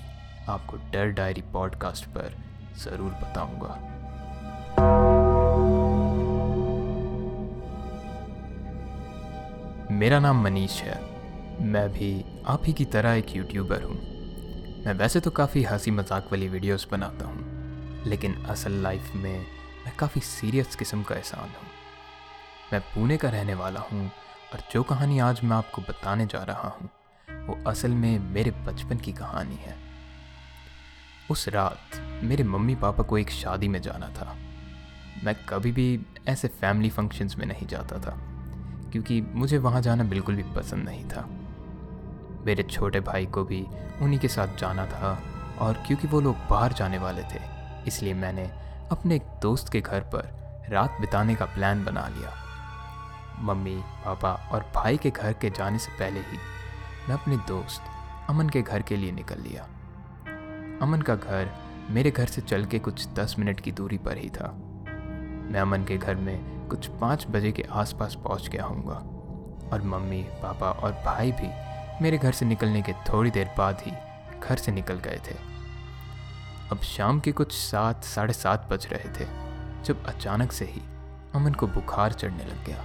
आपको 0.49 0.77
डर 0.93 1.11
डायरी 1.13 1.43
पॉडकास्ट 1.53 2.07
पर 2.09 2.37
ज़रूर 2.77 3.11
बताऊँगा। 3.13 3.75
मेरा 9.91 10.19
नाम 10.19 10.43
मनीष 10.45 10.81
है। 10.83 11.14
मैं 11.61 11.89
भी 11.89 12.25
आप 12.47 12.63
ही 12.67 12.73
की 12.73 12.85
तरह 12.85 13.13
एक 13.13 13.35
यूट्यूबर 13.37 13.83
हूँ। 13.83 13.97
मैं 14.85 14.93
वैसे 14.95 15.21
तो 15.21 15.31
काफ़ी 15.31 15.63
हँसी 15.63 15.91
मज़ाक 15.91 16.29
वाली 16.33 16.49
वीडियोस 16.49 16.87
बनाता 16.93 17.27
हूँ, 17.27 18.05
लेकिन 18.07 18.35
असल 18.45 18.73
लाइफ 18.73 19.15
में 19.15 19.39
मैं 19.85 19.95
काफ़ी 19.97 20.21
सीरियस 20.21 20.77
किस्म 20.77 21.03
का 21.03 21.15
एहसान 21.15 21.41
हूँ। 21.41 21.69
मैं 22.73 22.81
पुणे 22.81 23.17
का 23.17 23.29
रहने 23.29 23.55
वाला 23.55 23.81
हूँ 23.81 24.07
और 24.53 24.63
जो 24.73 24.83
कहानी 24.83 25.19
आज 25.19 25.41
मैं 25.45 25.57
आपको 25.57 25.83
बताने 25.83 26.27
जा 26.27 26.43
रहा 26.43 26.69
हूँ, 26.69 26.91
वो 27.29 27.59
असल 27.67 27.91
में 27.91 28.19
मेरे 28.19 28.51
बचपन 28.67 28.99
की 28.99 29.13
कहानी 29.13 29.57
है। 29.57 29.77
उस 31.31 31.49
रात 31.49 32.01
मेरे 32.23 32.45
मम्मी 32.45 32.75
पापा 32.75 33.03
को 33.03 33.19
एक 33.19 33.31
शादी 33.31 33.69
में 33.69 33.81
जाना 33.83 34.09
था। 34.09 34.37
मैं 35.25 35.35
कभी 35.49 35.73
भी 35.73 36.01
ऐसे 36.29 36.49
फैमिली 36.49 36.91
फ़ंक्शंस 36.91 37.37
में 37.37 37.47
नहीं 37.47 37.67
जाता 37.67 37.99
था, 37.99 38.17
क्योंकि 38.93 39.21
मुझे 39.21 39.59
वहाँ 39.59 39.81
जाना 39.83 40.05
बिल्कुल 40.05 40.35
भी 40.35 40.43
पसंद 40.55 40.85
नहीं 40.85 41.05
था। 41.05 41.29
मेरे 42.47 42.63
छोटे 42.63 43.01
भाई 43.01 43.27
को 43.27 43.45
भी 43.45 43.67
उन्हीं 44.03 44.19
के 44.19 44.29
साथ 44.29 44.57
जाना 44.59 44.87
था 44.87 45.19
और 45.61 45.83
क्योंकि 45.87 46.09
वो 46.09 46.21
लोग 46.21 46.37
बाहर 46.51 46.73
जाने 46.73 46.99
वाले 46.99 47.23
थे, 47.25 47.41
इसलिए 47.87 48.15
मैंने 48.15 48.51
अपने 48.93 49.17
एक 49.17 49.27
दोस्त 49.43 49.69
के 49.69 49.81
घर 49.81 50.01
पर 50.15 50.67
रात 50.71 50.97
बिताने 51.01 51.35
का 51.35 51.45
प्लान 51.45 51.85
बना 51.85 52.07
लिया। 52.09 52.33
मम्मी, 53.43 53.77
पापा 54.05 54.33
और 54.53 54.71
भाई 54.75 54.97
के 54.97 55.11
घर 55.11 55.33
के 55.33 55.51
जाने 55.51 55.79
से 55.79 55.93
पहले 55.93 56.21
ही 56.21 56.39
मैं 57.09 57.15
अपने 57.15 57.37
दोस्त 57.49 57.91
अमन 58.31 58.49
के 58.49 58.63
घर 58.63 58.83
के 58.83 58.97
लिए 58.97 59.13
निकल 59.13 59.41
लिया। 59.41 59.63
अमन 60.83 61.03
का 61.07 61.15
घर 61.17 61.51
मेरे 61.91 62.11
घर 62.11 62.27
से 62.27 62.41
चल 62.43 62.65
के 62.65 62.79
कुछ 62.79 63.07
दस 63.15 63.35
मिनट 63.39 63.61
की 63.61 63.73
दूरी 63.73 63.99
पर 63.99 64.19
ही 64.19 64.29
था। 64.31 64.49
मैं 65.45 65.61
अमन 65.61 65.85
के 65.85 65.97
घर 65.97 66.15
में 66.17 66.69
कुछ 66.69 66.87
पाँच 67.01 67.27
बजे 67.31 67.53
के 67.53 67.65
आसपास 67.73 68.15
पहुँच 68.25 68.49
गया 68.49 68.65
हूँगा 68.65 68.95
और 69.73 69.83
मम्मी, 69.85 70.23
पापा 70.43 70.71
और 70.71 70.93
भाई 71.07 71.33
भी 71.33 71.49
मेरे 72.03 72.19
घर 72.19 72.33
से 72.33 72.47
निकलने 72.47 72.83
के 72.83 72.93
थोड़ी 72.93 73.31
देर 73.31 73.51
बाद 73.59 73.81
ही 73.81 73.93
घर 74.41 74.57
से 74.57 74.73
निकल 74.73 74.95
गए 74.95 75.21
थे। 75.29 75.35
अब 76.73 76.81
शाम 76.81 77.21
के 77.21 77.33
कुछ 77.33 77.53
सात, 77.53 78.05
साढ़े 78.05 78.33
सात 78.33 78.69
बज 78.73 78.87
रहे 78.93 79.09
थे, 79.11 79.27
जब 79.85 80.07
अचानक 80.07 80.53
से 80.53 80.65
ही 80.65 80.81
अमन 81.35 81.53
को 81.53 81.67
बुखार 81.67 82.13
चढ़ने 82.13 82.45
लग 82.45 82.65
गया। 82.65 82.85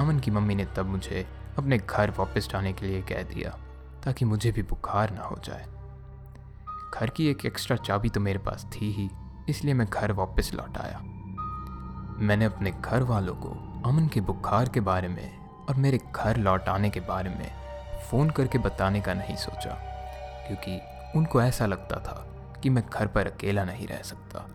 अमन 0.00 0.18
की 0.18 0.30
मम्मी 0.30 0.54
ने 0.54 0.64
तब 0.64 0.86
मुझे 0.86 1.26
अपने 1.58 1.78
घर 1.78 2.10
वापस 2.10 2.48
जाने 2.48 2.72
के 2.72 2.86
लिए 2.86 3.02
कह 3.02 3.22
दिया, 3.22 3.50
ताकि 4.04 4.24
मुझे 4.24 4.52
भी 4.52 4.62
बुखार 4.62 5.10
ना 5.10 5.22
हो 5.22 5.38
जाए। 5.44 5.66
घर 6.94 7.10
की 7.10 7.26
एक 7.26 7.46
एक्स्ट्रा 7.46 7.76
चाबी 7.76 8.08
तो 8.08 8.20
मेरे 8.20 8.38
पास 8.38 8.66
थी 8.74 8.92
ही, 8.92 9.10
इसलिए 9.48 9.74
मैं 9.74 9.86
घर 9.86 10.12
वापस 10.12 10.54
लौट 10.54 10.78
आया। 10.78 10.98
मैंने 12.18 12.44
अपने 12.44 12.70
घर 12.70 13.02
वालों 13.02 13.34
को 13.34 13.48
अमन 13.86 14.08
के 14.08 14.20
बुखार 14.20 14.68
के 14.68 14.80
बारे 14.80 15.08
में 15.08 15.38
और 15.66 15.74
मेरे 15.74 16.00
घर 16.16 16.36
लौट 16.36 16.68
आने 16.68 16.90
के 16.90 17.00
बारे 17.00 17.30
में 17.30 17.61
फ़ोन 18.12 18.30
करके 18.30 18.58
बताने 18.58 19.00
का 19.00 19.14
नहीं 19.14 19.36
सोचा, 19.36 19.70
क्योंकि 20.46 20.80
उनको 21.16 21.42
ऐसा 21.42 21.66
लगता 21.66 21.96
था 21.96 22.26
कि 22.62 22.70
मैं 22.70 22.84
घर 22.94 23.06
पर 23.06 23.26
अकेला 23.26 23.64
नहीं 23.64 23.86
रह 23.88 24.02
सकता 24.02 24.46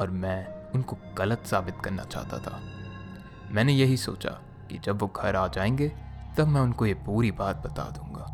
और 0.00 0.10
मैं 0.10 0.46
उनको 0.74 0.96
गलत 1.18 1.46
साबित 1.46 1.74
करना 1.84 2.04
चाहता 2.04 2.38
था। 2.38 2.60
मैंने 3.50 3.72
यही 3.72 3.96
सोचा 3.96 4.30
कि 4.70 4.78
जब 4.78 4.98
वो 4.98 5.06
घर 5.16 5.36
आ 5.36 5.48
जाएँगे, 5.48 5.92
तब 6.38 6.48
मैं 6.48 6.60
उनको 6.60 6.86
ये 6.86 6.94
पूरी 6.94 7.30
बात 7.30 7.56
बता 7.56 7.82
दूँगा। 7.82 8.26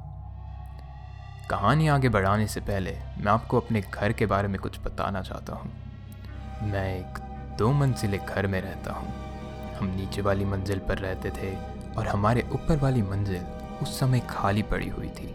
कहानी 1.51 1.89
आगे 1.89 2.09
बढ़ाने 2.09 2.47
से 2.47 2.61
पहले 2.61 2.99
मैं 3.19 3.33
आपको 3.33 3.61
अपने 3.61 3.81
घर 3.81 4.13
के 4.13 4.27
बारे 4.27 4.49
में 4.49 4.61
कुछ 4.61 4.81
बताना 4.81 5.23
चाहता 5.23 5.55
हूँ। 5.55 5.73
मैं 6.63 6.99
एक 6.99 7.19
दो 7.59 7.73
मंजिले 7.73 8.19
घर 8.19 8.47
में 8.47 8.61
रहता 8.61 8.93
हूँ। 8.93 9.15
हम 9.75 9.87
नीचे 9.87 10.23
वाली 10.23 10.45
मंजिल 10.45 10.79
पर 10.79 10.99
रहते 10.99 11.31
थे 11.31 11.57
और 11.95 12.07
हमारे 12.07 12.49
ऊपर 12.53 12.77
वाली 12.77 13.03
मंजिल 13.03 13.60
उस 13.83 13.99
समय 14.01 14.21
खाली 14.31 14.63
पड़ी 14.63 14.89
हुई 14.89 15.09
थी। 15.09 15.35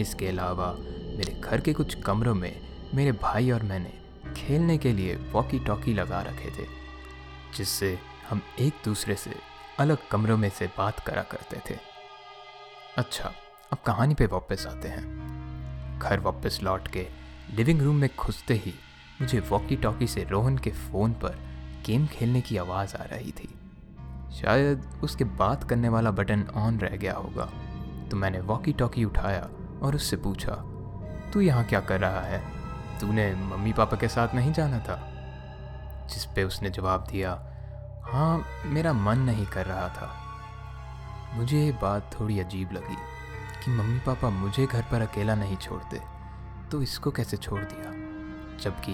इसके 0.00 0.28
अलावा 0.28 0.74
मेरे 1.16 1.32
घर 1.40 1.60
के 1.60 1.72
कुछ 1.72 1.94
कमरों 2.02 2.34
में 2.34 2.60
मेरे 2.94 3.12
भाई 3.12 3.50
और 3.50 3.62
मैंने 3.62 3.92
खेलने 4.36 4.76
के 4.78 4.92
लिए 4.92 5.14
वॉकी 5.32 5.58
टॉकी 5.58 5.94
लगा 5.94 6.20
रखे 6.22 6.50
थे, 6.50 6.66
जिससे 7.56 7.98
हम 8.28 8.40
एक 8.58 8.74
दूसरे 8.84 9.14
से 9.14 9.34
अलग 9.78 10.08
कमरों 10.10 10.36
में 10.36 10.48
से 10.50 10.66
बात 10.78 11.00
करा 11.00 11.22
करते 11.22 11.60
थे। 11.70 11.78
अच्छा 12.98 13.32
अब 13.72 13.78
कहानी 13.78 14.14
पे 14.14 14.26
वापस 14.26 14.66
आते 14.66 14.88
हैं। 14.88 15.98
घर 15.98 16.20
वापस 16.20 16.58
लौट 16.62 16.88
के 16.88 17.06
लिविंग 17.50 17.82
रूम 17.82 17.96
में 17.96 18.08
घुसते 18.18 18.54
ही 18.54 18.74
मुझे 19.20 19.40
वॉकी 19.40 19.76
टॉकी 19.76 20.06
से 20.06 20.24
रोहन 20.24 20.58
के 20.58 20.70
फ़ोन 20.70 21.12
पर 21.12 21.38
गेम 21.86 22.06
खेलने 22.06 22.40
की 22.40 22.56
आवाज़ 22.56 22.96
आ 22.96 23.04
रही 23.04 23.32
थी। 23.32 23.48
शायद 24.32 25.00
उसके 25.02 25.24
बात 25.24 25.64
करने 25.64 25.88
वाला 25.88 26.10
बटन 26.10 26.44
ऑन 26.54 26.78
रह 26.78 26.96
गया 26.96 27.14
होगा। 27.14 27.44
तो 28.10 28.16
मैंने 28.16 28.40
वॉकी 28.40 28.72
टॉकी 28.72 29.04
उठाया 29.04 29.48
और 29.82 29.94
उससे 29.94 30.16
पूछा, 30.16 30.52
तू 31.32 31.40
यहाँ 31.40 31.64
क्या 31.64 31.80
कर 31.80 32.00
रहा 32.00 32.20
है? 32.20 32.42
तूने 33.00 33.34
मम्मी 33.34 33.72
पापा 33.72 33.96
के 33.96 34.08
साथ 34.08 34.34
नहीं 34.34 34.52
जाना 34.52 34.78
था? 34.78 34.96
जिस 36.12 36.24
पे 36.24 36.44
उसने 36.44 36.70
जवाब 36.70 37.06
दिया 37.10 37.32
हाँ 38.04 38.44
मेरा 38.66 38.92
मन 38.92 39.18
नहीं 39.18 39.46
कर 39.46 39.66
रहा 39.66 39.88
था। 39.88 40.10
मुझे 41.34 41.58
ये 41.58 41.72
बात 41.72 42.10
थोड़ी 42.20 42.38
अजीब 42.40 42.72
लगी 42.72 42.96
कि 43.64 43.70
मम्मी 43.70 43.98
पापा 43.98 44.30
मुझे 44.30 44.66
घर 44.66 44.82
पर 44.82 45.00
अकेला 45.00 45.34
नहीं 45.34 45.56
छोड़ते 45.56 46.00
तो 46.70 46.82
इसको 46.82 47.10
कैसे 47.10 47.36
छोड़ 47.36 47.60
दिया? 47.62 47.90
जबकि 48.60 48.92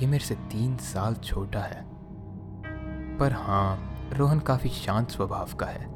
ये 0.00 0.06
मेरे 0.06 0.24
से 0.24 0.34
तीन 0.34 0.76
साल 0.76 1.14
छोटा 1.14 1.60
है। 1.60 1.82
पर 3.18 3.32
हाँ 3.32 3.89
रोहन 4.12 4.38
काफ़ी 4.38 4.70
शांत 4.70 5.10
स्वभाव 5.10 5.52
का 5.54 5.66
है 5.66 5.86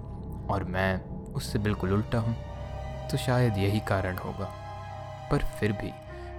और 0.50 0.64
मैं 0.64 1.00
उससे 1.35 1.59
बिल्कुल 1.59 1.92
उल्टा 1.92 2.18
हूँ 2.18 2.35
तो 3.11 3.16
शायद 3.16 3.56
यही 3.59 3.80
कारण 3.80 4.16
होगा। 4.16 4.49
पर 5.30 5.44
फिर 5.61 5.73
भी 5.73 5.90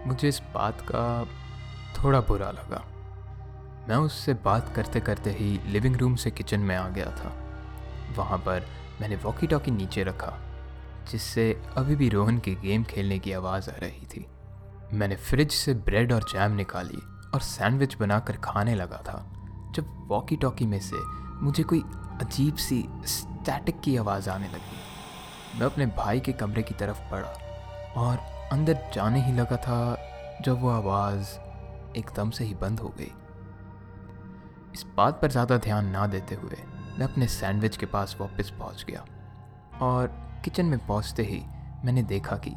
मुझे 0.07 0.27
इस 0.27 0.41
बात 0.53 0.81
का 0.81 1.25
थोड़ा 1.95 2.19
बुरा 2.21 2.51
लगा। 2.51 2.83
मैं 3.89 3.95
उससे 3.95 4.33
बात 4.45 4.71
करते 4.75 4.99
करते 4.99 5.31
ही 5.31 5.59
लिविंग 5.67 5.95
रूम 5.95 6.15
से 6.15 6.31
किचन 6.31 6.59
में 6.59 6.75
आ 6.75 6.87
गया 6.89 7.09
था। 7.15 7.33
वहाँ 8.17 8.37
पर 8.37 8.65
मैंने 9.01 9.15
वॉकी 9.15 9.47
टॉकी 9.47 9.71
नीचे 9.71 10.03
रखा, 10.03 10.33
जिससे 11.11 11.51
अभी 11.77 11.95
भी 11.95 12.09
रोहन 12.09 12.39
के 12.39 12.55
गेम 12.55 12.83
खेलने 12.83 13.19
की 13.19 13.31
आवाज़ 13.31 13.69
आ 13.69 13.73
रही 13.77 14.05
थी। 14.05 14.25
मैंने 14.93 15.15
फ्रिज 15.15 15.51
से 15.51 15.73
ब्रेड 15.73 16.13
और 16.13 16.23
जैम 16.23 16.51
निकाली 16.51 17.01
और 17.33 17.41
सैंडविच 17.41 17.97
बनाकर 17.99 18.37
खाने 18.37 18.75
लगा 18.75 18.97
था, 18.97 19.25
जब 19.75 19.93
वॉकी 20.07 20.35
टॉकी 20.35 20.65
में 20.65 20.79
से 20.79 20.97
मुझे 21.35 21.63
कोई 21.63 21.81
अजीब 22.21 22.55
सी 22.57 22.83
स्टैटिक 23.05 23.79
की 23.81 23.95
आवाज़ 23.97 24.29
आने 24.29 24.47
लगी। 24.47 25.59
मैं 25.59 25.65
अपने 25.65 25.85
भाई 25.97 26.19
के 26.19 26.33
कमरे 26.33 26.63
की 26.63 26.73
तरफ़ 26.73 26.99
पड़ा 27.11 27.33
और 27.97 28.17
अंदर 28.51 28.89
जाने 28.93 29.23
ही 29.25 29.33
लगा 29.33 29.57
था 29.57 29.97
जब 30.41 30.61
वो 30.61 30.69
आवाज़ 30.69 31.37
एकदम 31.97 32.29
से 32.29 32.43
ही 32.43 32.53
बंद 32.53 32.79
हो 32.79 32.93
गई। 32.97 33.11
इस 34.73 34.85
बात 34.97 35.19
पर 35.21 35.31
ज़्यादा 35.31 35.57
ध्यान 35.57 35.89
ना 35.89 36.07
देते 36.07 36.35
हुए 36.35 36.57
मैं 36.99 37.07
अपने 37.07 37.27
सैंडविच 37.27 37.77
के 37.77 37.85
पास 37.85 38.15
वापस 38.19 38.49
पहुँच 38.59 38.85
गया 38.89 39.05
और 39.81 40.07
किचन 40.45 40.65
में 40.65 40.79
पहुँचते 40.87 41.23
ही 41.23 41.41
मैंने 41.85 42.03
देखा 42.03 42.35
कि 42.37 42.51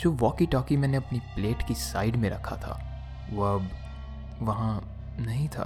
जो 0.00 0.10
वॉकी 0.12 0.46
टॉकी 0.46 0.76
मैंने 0.76 0.96
अपनी 0.96 1.18
प्लेट 1.34 1.66
की 1.68 1.74
साइड 1.74 2.16
में 2.16 2.28
रखा 2.30 2.56
था, 2.56 2.78
वो 3.30 3.44
अब 3.44 3.68
वहाँ 4.42 4.80
नहीं 5.18 5.48
था। 5.48 5.64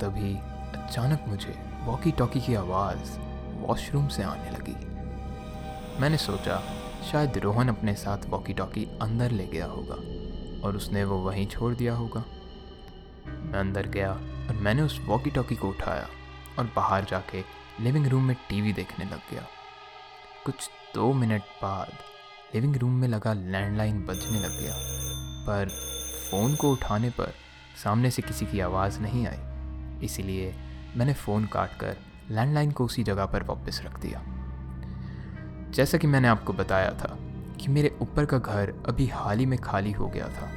तभी 0.00 0.34
अचानक 0.76 1.24
मुझे 1.28 1.54
वॉकी 1.84 2.10
टॉकी 2.10 2.40
की 2.40 2.54
आवाज़ 2.54 3.18
वॉशरूम 3.60 4.08
से 4.08 4.22
आने 4.22 4.50
लगी। 4.50 4.74
मैंने 6.00 6.16
सोचा, 6.16 6.62
शायद 7.12 7.38
रोहन 7.38 7.68
अपने 7.68 7.94
साथ 7.94 8.18
वॉकी 8.26 8.52
टॉकी 8.52 8.84
अंदर 9.02 9.30
ले 9.30 9.46
गया 9.46 9.66
होगा 9.66 9.94
और 10.66 10.76
उसने 10.76 11.04
वो 11.04 11.18
वहीं 11.18 11.46
छोड़ 11.46 11.74
दिया 11.74 11.94
होगा। 11.94 12.24
मैं 13.26 13.58
अंदर 13.60 13.86
गया 13.86 14.12
और 14.12 14.52
मैंने 14.54 14.82
उस 14.82 15.00
वॉकी 15.04 15.30
टॉकी 15.30 15.56
को 15.56 15.68
उठाया 15.68 16.06
और 16.58 16.70
बाहर 16.76 17.04
जाके 17.04 17.44
लिविंग 17.80 18.06
रूम 18.06 18.24
में 18.24 18.36
टीवी 18.48 18.72
देखने 18.72 19.04
लग 19.04 19.20
गया। 19.30 19.46
कुछ 20.46 20.70
दो 20.94 21.12
मिनट 21.12 21.42
बाद 21.62 21.92
लिविंग 22.54 22.76
रूम 22.76 22.92
में 22.92 23.08
लगा 23.08 23.32
लैंडलाइन 23.32 24.04
बजने 24.06 24.40
लग 24.40 24.60
गया, 24.60 24.74
पर 25.46 25.68
फ़ोन 26.30 26.56
को 26.56 26.72
उठाने 26.72 27.10
पर 27.10 27.32
सामने 27.84 28.10
से 28.10 28.22
किसी 28.22 28.46
की 28.46 28.60
आवाज़ 28.60 29.00
नहीं 29.00 29.26
आई। 29.26 29.51
इसीलिए 30.02 30.54
मैंने 30.96 31.12
फ़ोन 31.14 31.44
काट 31.46 31.78
कर 31.80 31.96
लैंडलाइन 32.30 32.70
को 32.70 32.84
उसी 32.84 33.02
जगह 33.04 33.26
पर 33.26 33.42
वापस 33.42 33.80
रख 33.84 33.98
दिया। 34.00 34.22
जैसा 35.70 35.98
कि 35.98 36.06
मैंने 36.06 36.28
आपको 36.28 36.52
बताया 36.52 36.90
था 36.90 37.16
कि 37.60 37.68
मेरे 37.68 37.96
ऊपर 38.02 38.24
का 38.24 38.38
घर 38.38 38.72
अभी 38.88 39.06
हाल 39.06 39.38
ही 39.38 39.46
में 39.46 39.58
खाली 39.58 39.92
हो 39.92 40.08
गया 40.08 40.28
था, 40.28 40.50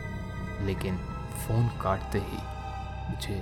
लेकिन 0.65 0.97
फ़ोन 1.37 1.67
काटते 1.81 2.19
ही 2.19 2.37
मुझे 3.09 3.39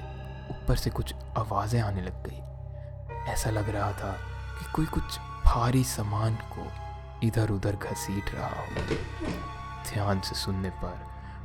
ऊपर 0.51 0.75
से 0.75 0.89
कुछ 0.89 1.13
आवाज़ें 1.37 1.79
आने 1.81 2.01
लग 2.01 2.23
गई। 2.27 3.31
ऐसा 3.31 3.49
लग 3.49 3.69
रहा 3.69 3.91
था 3.91 4.11
कि 4.59 4.71
कोई 4.71 4.85
कुछ 4.85 5.17
भारी 5.45 5.83
सामान 5.83 6.35
को 6.53 6.67
इधर 7.27 7.49
उधर 7.49 7.75
घसीट 7.75 8.33
रहा 8.35 8.47
हो। 8.47 8.65
ध्यान 9.93 10.19
से 10.19 10.35
सुनने 10.35 10.69
पर 10.83 10.99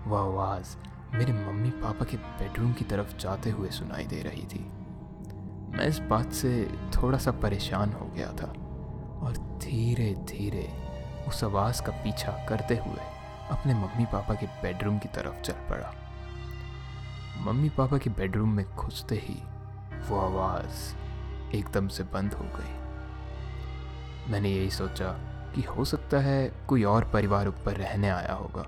वह 0.06 0.20
आवाज़ 0.20 0.76
मेरे 1.14 1.32
मम्मी 1.32 1.70
पापा 1.70 2.04
के 2.04 2.16
बेडरूम 2.16 2.72
की 2.72 2.84
तरफ़ 2.84 3.16
जाते 3.16 3.50
हुए 3.50 3.68
सुनाई 3.68 4.04
दे 4.04 4.22
रही 4.22 4.42
थी। 4.42 4.60
मैं 5.70 5.86
इस 5.86 5.98
बात 5.98 6.32
से 6.32 6.70
थोड़ा 6.96 7.18
सा 7.18 7.30
परेशान 7.30 7.92
हो 7.92 8.06
गया 8.06 8.32
था 8.32 8.46
और 9.26 9.58
धीरे 9.62 10.14
धीरे 10.14 10.72
उस 11.28 11.44
आवाज़ 11.44 11.82
का 11.82 11.92
पीछा 11.92 12.46
करते 12.48 12.76
हुए 12.76 13.00
अपने 13.50 13.74
मम्मी 13.74 14.04
पापा 14.04 14.34
के 14.34 14.46
बेडरूम 14.46 14.98
की 14.98 15.08
तरफ़ 15.08 15.40
चल 15.40 15.52
पड़ा। 15.52 15.94
मम्मी 17.38 17.68
पापा 17.68 17.98
के 17.98 18.10
बेडरूम 18.10 18.48
में 18.48 18.64
घुसते 18.76 19.14
ही 19.14 19.42
वो 20.08 20.20
आवाज़ 20.20 20.94
एकदम 21.56 21.88
से 21.88 22.02
बंद 22.02 22.34
हो 22.34 22.44
गई। 22.44 22.74
मैंने 24.32 24.50
यही 24.50 24.70
सोचा 24.70 25.12
कि 25.54 25.62
हो 25.62 25.84
सकता 25.84 26.18
है 26.18 26.52
कोई 26.68 26.84
और 26.84 27.04
परिवार 27.04 27.48
ऊपर 27.48 27.72
रहने 27.72 28.08
आया 28.08 28.32
होगा। 28.32 28.66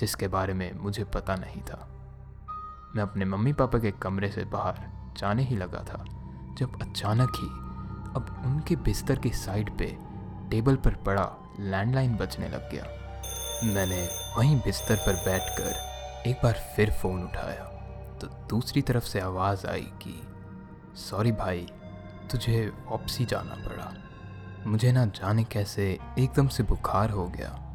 जिसके 0.00 0.28
बारे 0.28 0.54
में 0.54 0.72
मुझे 0.78 1.04
पता 1.04 1.36
नहीं 1.36 1.62
था। 1.62 1.86
मैं 2.96 3.02
अपने 3.02 3.24
मम्मी 3.24 3.52
पापा 3.52 3.78
के 3.78 3.90
कमरे 3.90 4.28
से 4.28 4.44
बाहर 4.44 4.78
जाने 5.16 5.42
ही 5.42 5.56
लगा 5.56 5.78
था, 5.78 6.04
जब 6.58 6.82
अचानक 6.82 7.32
ही 7.36 7.48
अब 8.16 8.42
उनके 8.44 8.76
बिस्तर 8.76 9.18
की 9.18 9.30
साइड 9.30 9.78
पे 9.78 9.98
टेबल 10.50 10.76
पर 10.76 10.94
पड़ा 10.94 11.30
लैंडलाइन 11.60 12.16
बजने 12.16 12.48
लग 12.48 12.70
गया। 12.70 12.84
मैंने 13.64 14.08
वहीं 14.36 14.56
बिस्तर 14.56 14.96
पर 14.96 15.14
बैठकर 15.14 15.90
एक 16.26 16.40
बार 16.42 16.52
फिर 16.76 16.90
फ़ोन 16.92 17.22
उठाया 17.22 17.64
तो 18.20 18.26
दूसरी 18.26 18.82
तरफ़ 18.82 19.04
से 19.04 19.20
आवाज़ 19.20 19.66
आई 19.66 19.88
कि, 20.02 20.22
सॉरी 20.94 21.32
भाई, 21.32 21.66
तुझे 22.30 22.72
वापसी 22.90 23.24
जाना 23.24 23.54
पड़ा। 23.68 23.92
मुझे 24.66 24.92
ना 24.92 25.04
जाने 25.06 25.44
कैसे 25.44 25.98
एकदम 26.18 26.48
से 26.48 26.62
बुखार 26.62 27.10
हो 27.10 27.26
गया। 27.26 27.69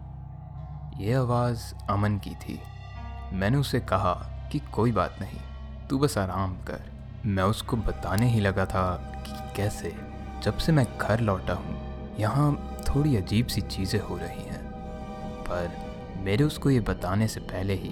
ये 0.98 1.14
आवाज़ 1.14 1.62
अमन 1.90 2.18
की 2.18 2.34
थी। 2.36 2.60
मैंने 3.34 3.58
उसे 3.58 3.80
कहा 3.80 4.14
कि 4.52 4.60
कोई 4.74 4.92
बात 4.92 5.18
नहीं, 5.22 5.40
तू 5.90 5.98
बस 6.00 6.18
आराम 6.18 6.56
कर। 6.64 6.82
मैं 7.26 7.44
उसको 7.44 7.78
बताने 7.78 8.30
ही 8.30 8.40
लगा 8.40 8.66
था 8.66 8.84
कि 9.28 9.56
कैसे, 9.56 9.94
जब 10.44 10.58
से 10.58 10.72
मैं 10.72 10.86
घर 10.98 11.20
लौटा 11.20 11.54
हूँ, 11.54 12.16
यहाँ 12.20 12.52
थोड़ी 12.90 13.16
अजीब 13.16 13.48
सी 13.48 13.62
चीज़ें 13.62 14.00
हो 14.00 14.18
रही 14.18 14.44
हैं। 14.44 14.64
पर 15.44 16.22
मेरे 16.24 16.44
उसको 16.44 16.70
ये 16.70 16.80
बताने 16.80 17.28
से 17.28 17.40
पहले 17.40 17.74
ही 17.74 17.90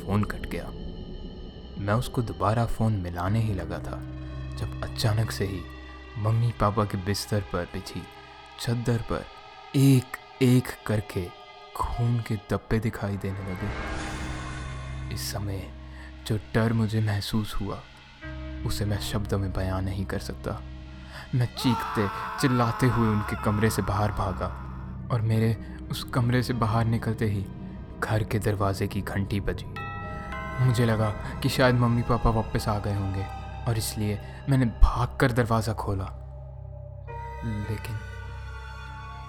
फ़ोन 0.00 0.24
कट 0.24 0.46
गया। 0.46 0.64
मैं 1.78 1.94
उसको 1.94 2.22
दोबारा 2.22 2.64
फ़ोन 2.66 2.92
मिलाने 2.92 3.40
ही 3.40 3.54
लगा 3.54 3.78
था, 3.78 4.00
जब 4.56 4.80
अचानक 4.84 5.30
से 5.30 5.44
ही 5.44 5.60
मम्मी 6.18 6.52
पापा 6.60 6.84
के 6.84 6.98
बिस्तर 6.98 7.40
पर 7.52 7.64
बिछी 7.64 8.02
चद्दर 8.60 9.02
पर 9.12 9.24
एक 9.76 10.16
एक 10.42 10.68
करके 10.86 11.39
खून 11.76 12.20
के 12.20 12.34
दब्बे 12.34 12.78
दिखाई 12.78 13.16
देने 13.16 13.38
लगे। 13.38 13.70
इस 15.14 15.32
समय 15.32 15.70
जो 16.26 16.38
डर 16.54 16.72
मुझे 16.72 17.00
महसूस 17.00 17.54
हुआ, 17.60 17.76
उसे 18.66 18.84
मैं 18.84 19.00
शब्दों 19.00 19.38
में 19.38 19.52
बयान 19.52 19.84
नहीं 19.84 20.06
कर 20.06 20.18
सकता। 20.18 20.62
मैं 21.34 21.46
चीखते, 21.46 22.08
चिल्लाते 22.40 22.86
हुए 22.86 23.08
उनके 23.08 23.42
कमरे 23.42 23.70
से 23.70 23.82
बाहर 23.82 24.12
भागा 24.12 24.46
और 25.14 25.20
मेरे 25.20 25.76
उस 25.90 26.04
कमरे 26.04 26.42
से 26.42 26.52
बाहर 26.52 26.84
निकलते 26.84 27.24
ही 27.24 27.46
घर 28.00 28.24
के 28.24 28.38
दरवाजे 28.38 28.88
की 28.88 29.00
घंटी 29.00 29.40
बजी। 29.40 29.74
मुझे 30.64 30.86
लगा 30.86 31.10
कि 31.10 31.48
शायद 31.48 31.74
मम्मी 31.74 32.02
पापा 32.02 32.30
वापस 32.30 32.68
आ 32.68 32.78
गए 32.78 32.94
होंगे 32.94 33.26
और 33.68 33.78
इसलिए 33.78 34.20
मैंने 34.48 34.66
भागकर 34.66 35.32
दरवाज़ा 35.32 35.72
खोला। 35.72 36.16
लेकिन 37.44 37.96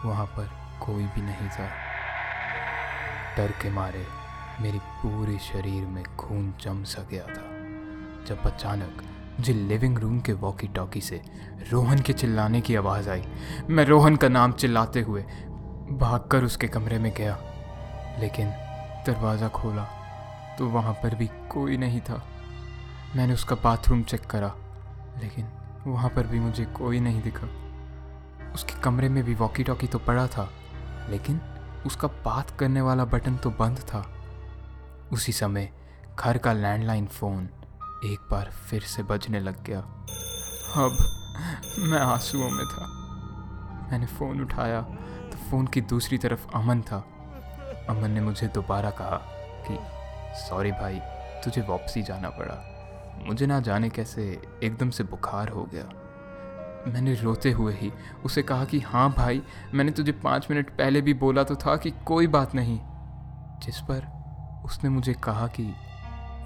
वहाँ 0.09 0.25
पर 0.25 0.49
कोई 0.85 1.03
भी 1.03 1.21
नहीं 1.21 1.49
था। 1.49 1.90
डर 3.37 3.51
के 3.61 3.69
मारे 3.69 4.05
मेरी 4.61 4.77
पूरे 4.77 5.37
शरीर 5.41 5.85
में 5.85 6.03
खून 6.17 6.53
जम 6.61 6.83
सा 6.83 7.01
गया 7.11 7.23
था, 7.23 7.43
जब 8.27 8.41
अचानक 8.45 9.03
मुझे 9.39 9.53
लिविंग 9.53 9.97
रूम 9.97 10.19
के 10.19 10.33
वॉकी 10.33 10.67
टॉकी 10.67 11.01
से 11.01 11.21
रोहन 11.71 11.99
के 11.99 12.13
चिल्लाने 12.13 12.61
की 12.61 12.75
आवाज़ 12.75 13.09
आई। 13.09 13.23
मैं 13.69 13.85
रोहन 13.85 14.15
का 14.15 14.29
नाम 14.29 14.51
चिल्लाते 14.53 15.01
हुए 15.01 15.21
भागकर 15.93 16.43
उसके 16.43 16.67
कमरे 16.67 16.99
में 16.99 17.11
गया, 17.13 17.37
लेकिन 18.19 18.49
दरवाज़ा 19.07 19.47
खोला 19.49 19.83
तो 20.57 20.67
वहाँ 20.69 20.93
पर 20.93 21.15
भी 21.15 21.29
कोई 21.51 21.77
नहीं 21.77 22.01
था। 22.01 22.21
मैंने 23.15 23.33
उसका 23.33 23.55
बाथरूम 23.55 24.03
चेक 24.03 24.25
करा, 24.25 24.53
लेकिन 25.21 25.47
वहाँ 25.87 26.09
पर 26.09 26.27
भी 26.27 26.39
मुझे 26.39 26.65
कोई 26.75 26.99
नहीं 26.99 27.21
दिखा। 27.21 27.47
उसके 28.53 28.79
कमरे 28.81 29.09
में 29.09 29.23
भी 29.23 29.35
वॉकी 29.35 29.63
टॉकी 29.63 29.87
तो 29.87 29.99
पड़ा 29.99 30.27
था, 30.27 30.49
लेकिन 31.09 31.39
उसका 31.85 32.07
बात 32.07 32.51
करने 32.59 32.81
वाला 32.81 33.05
बटन 33.05 33.35
तो 33.35 33.49
बंद 33.49 33.77
था। 33.79 34.11
उसी 35.13 35.31
समय 35.31 35.73
घर 36.19 36.37
का 36.37 36.53
लैंडलाइन 36.53 37.07
फ़ोन 37.07 37.49
एक 38.05 38.19
बार 38.31 38.51
फिर 38.51 38.81
से 38.81 39.03
बजने 39.03 39.39
लग 39.39 39.63
गया। 39.63 39.79
अब 40.75 40.97
मैं 41.79 41.99
आंसुओं 41.99 42.49
में 42.49 42.65
था। 42.65 42.87
मैंने 43.91 44.05
फ़ोन 44.05 44.41
उठाया 44.41 44.81
तो 45.31 45.37
फ़ोन 45.37 45.67
की 45.67 45.81
दूसरी 45.81 46.17
तरफ़ 46.17 46.47
अमन 46.55 46.81
था। 46.81 46.97
अमन 47.89 48.11
ने 48.11 48.21
मुझे 48.21 48.47
दोबारा 48.47 48.89
कहा 48.89 49.21
कि, 49.67 49.77
सॉरी 50.39 50.71
भाई, 50.71 50.99
तुझे 51.43 51.61
वापसी 51.61 52.03
जाना 52.03 52.29
पड़ा। 52.29 52.67
मुझे 53.25 53.45
ना 53.45 53.59
जाने 53.59 53.89
कैसे 53.89 54.41
एकदम 54.63 54.89
से 54.89 55.03
बुखार 55.03 55.49
हो 55.49 55.63
गया। 55.63 56.00
मैंने 56.87 57.13
रोते 57.15 57.51
हुए 57.51 57.73
ही 57.73 57.91
उसे 58.25 58.41
कहा 58.43 58.65
कि 58.65 58.79
हाँ 58.79 59.09
भाई, 59.11 59.41
मैंने 59.73 59.91
तुझे 59.91 60.11
पाँच 60.11 60.47
मिनट 60.51 60.69
पहले 60.69 61.01
भी 61.01 61.13
बोला 61.13 61.43
तो 61.43 61.55
था 61.55 61.75
कि 61.77 61.91
कोई 62.05 62.27
बात 62.27 62.55
नहीं। 62.55 62.79
जिस 63.65 63.79
पर 63.79 64.07
उसने 64.65 64.89
मुझे 64.89 65.13
कहा 65.13 65.47
कि 65.47 65.63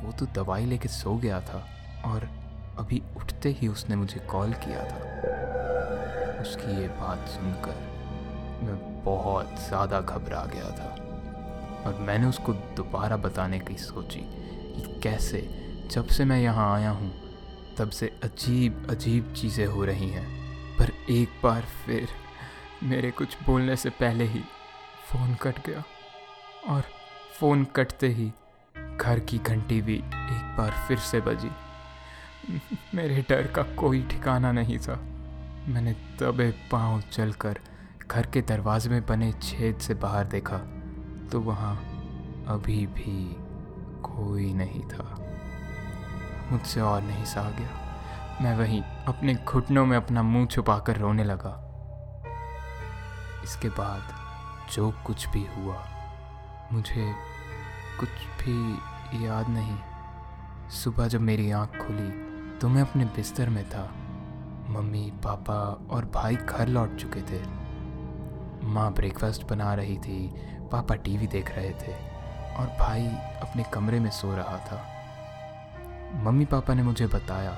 वो 0.04 0.12
तो 0.12 0.26
दवाई 0.26 0.65
लेके 0.65 0.88
सो 0.88 1.15
गया 1.15 1.39
था 1.41 1.65
और 2.06 2.30
अभी 2.80 3.02
उठते 3.17 3.50
ही 3.50 3.67
उसने 3.67 3.95
मुझे 3.95 4.19
कॉल 4.19 4.54
किया 4.54 4.84
था। 4.84 6.41
उसकी 6.41 6.82
ये 6.82 6.88
बात 6.88 7.28
सुनकर 7.28 7.84
मैं 8.63 9.04
बहुत 9.04 9.56
ज़्यादा 9.67 10.02
घबरा 10.02 10.45
गया 10.45 10.69
था 10.71 10.89
और 11.86 12.00
मैंने 12.02 12.28
उसको 12.28 12.54
दोबारा 12.54 13.17
बताने 13.17 13.60
की 13.60 13.76
सोची 13.76 14.19
कि 14.76 15.00
कैसे 15.04 15.41
जब 15.91 16.08
से 16.08 16.26
मैं 16.26 16.39
यहाँ 16.41 16.74
आया 16.76 16.91
हूँ 16.91 17.12
तब 17.78 17.90
से 17.90 18.08
अजीब 18.24 18.88
अजीब 18.90 19.34
चीज़ें 19.34 19.66
हो 19.66 19.86
रही 19.86 20.10
हैं। 20.10 20.28
पर 20.78 20.92
एक 21.10 21.30
बार 21.44 21.62
फिर 21.86 22.08
मेरे 22.84 23.12
कुछ 23.12 23.38
बोलने 23.46 23.76
से 23.76 23.90
पहले 23.90 24.24
ही 24.24 24.40
फ़ोन 25.08 25.36
कट 25.36 25.66
गया। 25.68 25.84
और 26.68 26.84
फ़ोन 27.40 27.64
कटते 27.76 28.08
ही 28.08 28.32
घर 28.98 29.20
की 29.20 29.38
घंटी 29.38 29.82
भी 29.82 29.96
एक 29.96 30.56
बार 30.58 30.72
फिर 30.88 30.98
से 30.98 31.22
बजी। 31.22 31.50
मेरे 32.94 33.26
डर 33.30 33.48
का 33.48 33.64
कोई 33.76 34.02
ठिकाना 34.02 34.52
नहीं 34.52 34.78
था। 34.80 34.96
मैंने 35.68 35.94
दबे 36.20 36.50
पाँव 36.72 37.02
चलकर 37.02 37.60
घर 38.08 38.26
के 38.26 38.42
दरवाजे 38.42 38.90
में 38.90 39.06
बने 39.06 39.32
छेद 39.34 39.78
से 39.78 39.94
बाहर 39.94 40.28
देखा 40.28 40.58
तो 41.32 41.40
वहाँ 41.40 41.76
अभी 42.48 42.86
भी 42.88 43.36
कोई 44.04 44.54
नहीं 44.54 44.82
था। 44.82 45.25
मुझसे 46.52 46.82
और 46.82 47.02
नहीं 47.02 47.26
सहा 47.26 47.50
गया। 47.50 48.40
मैं 48.42 48.56
वहीं 48.58 48.82
अपने 49.08 49.34
घुटनों 49.36 49.86
में 49.86 49.98
अपना 49.98 50.24
मुँह 50.24 50.46
छुपाकर 50.46 50.98
रोने 50.98 51.24
लगा। 51.24 51.62
इसके 53.44 53.70
बाद 53.70 54.14
जो 54.74 54.94
कुछ 55.06 55.28
भी 55.30 55.46
हुआ, 55.58 55.84
मुझे 56.74 57.14
कुछ 58.00 58.10
भी 58.40 59.26
याद 59.26 59.50
नहीं। 59.50 59.78
सुबह 60.70 61.08
जब 61.08 61.22
मेरी 61.22 61.52
आँख 61.52 61.78
खुली 61.78 62.10
तो 62.58 62.70
मैं 62.70 62.82
अपने 62.82 63.06
बिस्तर 63.06 63.50
में 63.50 63.64
था। 63.70 63.84
मम्मी, 64.70 65.12
पापा 65.24 65.88
और 65.90 66.06
भाई 66.06 66.36
घर 66.36 66.68
लौट 66.68 66.96
चुके 66.96 67.22
थे। 67.22 67.44
माँ 68.64 68.92
ब्रेकफास्ट 68.94 69.48
बना 69.48 69.74
रही 69.74 69.98
थी, 69.98 70.28
पापा 70.72 70.96
टीवी 70.96 71.28
देख 71.28 71.52
रहे 71.52 71.72
थे 71.72 71.94
और 72.56 72.68
भाई 72.80 73.08
अपने 73.42 73.64
कमरे 73.64 74.00
में 74.00 74.10
सो 74.12 74.36
रहा 74.36 74.58
था। 74.58 74.95
मम्मी 76.15 76.45
पापा 76.45 76.73
ने 76.73 76.84
मुझे 76.84 77.08
बताया 77.08 77.51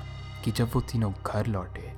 कि 0.43 0.51
जब 0.51 0.69
वो 0.73 0.81
तीनों 0.81 1.11
घर 1.25 1.47
लौटे 1.47 1.93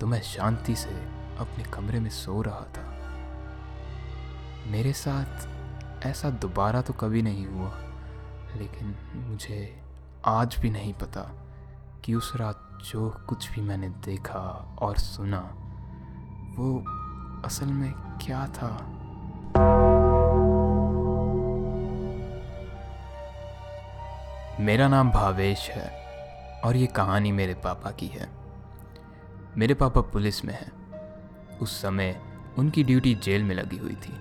तो 0.00 0.06
मैं 0.06 0.20
शांति 0.22 0.76
से 0.76 0.90
अपने 1.38 1.64
कमरे 1.64 2.00
में 2.00 2.10
सो 2.10 2.42
रहा 2.42 2.64
था। 2.76 2.90
मेरे 4.66 4.92
साथ 4.92 6.06
ऐसा 6.06 6.30
दोबारा 6.30 6.82
तो 6.82 6.92
कभी 6.92 7.22
नहीं 7.22 7.46
हुआ, 7.46 7.70
लेकिन 8.56 8.94
मुझे 9.14 9.82
आज 10.26 10.56
भी 10.60 10.70
नहीं 10.70 10.92
पता 10.94 11.30
कि 12.04 12.14
उस 12.14 12.32
रात 12.36 12.78
जो 12.92 13.10
कुछ 13.28 13.50
भी 13.52 13.60
मैंने 13.60 13.88
देखा 13.88 14.40
और 14.78 14.96
सुना, 14.96 15.40
वो 16.58 16.84
असल 17.44 17.66
में 17.66 17.92
क्या 18.24 18.46
था। 18.46 18.93
मेरा 24.60 24.88
नाम 24.88 25.10
भावेश 25.10 25.70
है 25.70 26.04
और 26.64 26.76
ये 26.76 26.86
कहानी 26.86 27.32
मेरे 27.32 27.54
पापा 27.54 27.90
की 27.90 28.06
है। 28.06 28.28
मेरे 29.56 29.74
पापा 29.74 30.00
पुलिस 30.00 30.44
में 30.44 30.54
हैं। 30.54 30.72
उस 31.58 31.82
समय 31.82 32.20
उनकी 32.58 32.84
ड्यूटी 32.84 33.14
जेल 33.14 33.42
में 33.42 33.54
लगी 33.54 33.76
हुई 33.76 33.94
थी। 33.94 34.12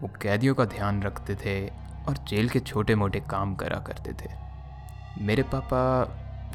वो 0.00 0.10
कैदियों 0.22 0.54
का 0.54 0.64
ध्यान 0.64 1.02
रखते 1.02 1.34
थे 1.34 1.68
और 2.08 2.16
जेल 2.28 2.48
के 2.48 2.60
छोटे 2.60 2.94
मोटे 2.94 3.20
काम 3.20 3.54
करा 3.54 3.78
करते 3.78 4.12
थे। 4.12 4.30
मेरे 5.20 5.42
पापा 5.42 6.04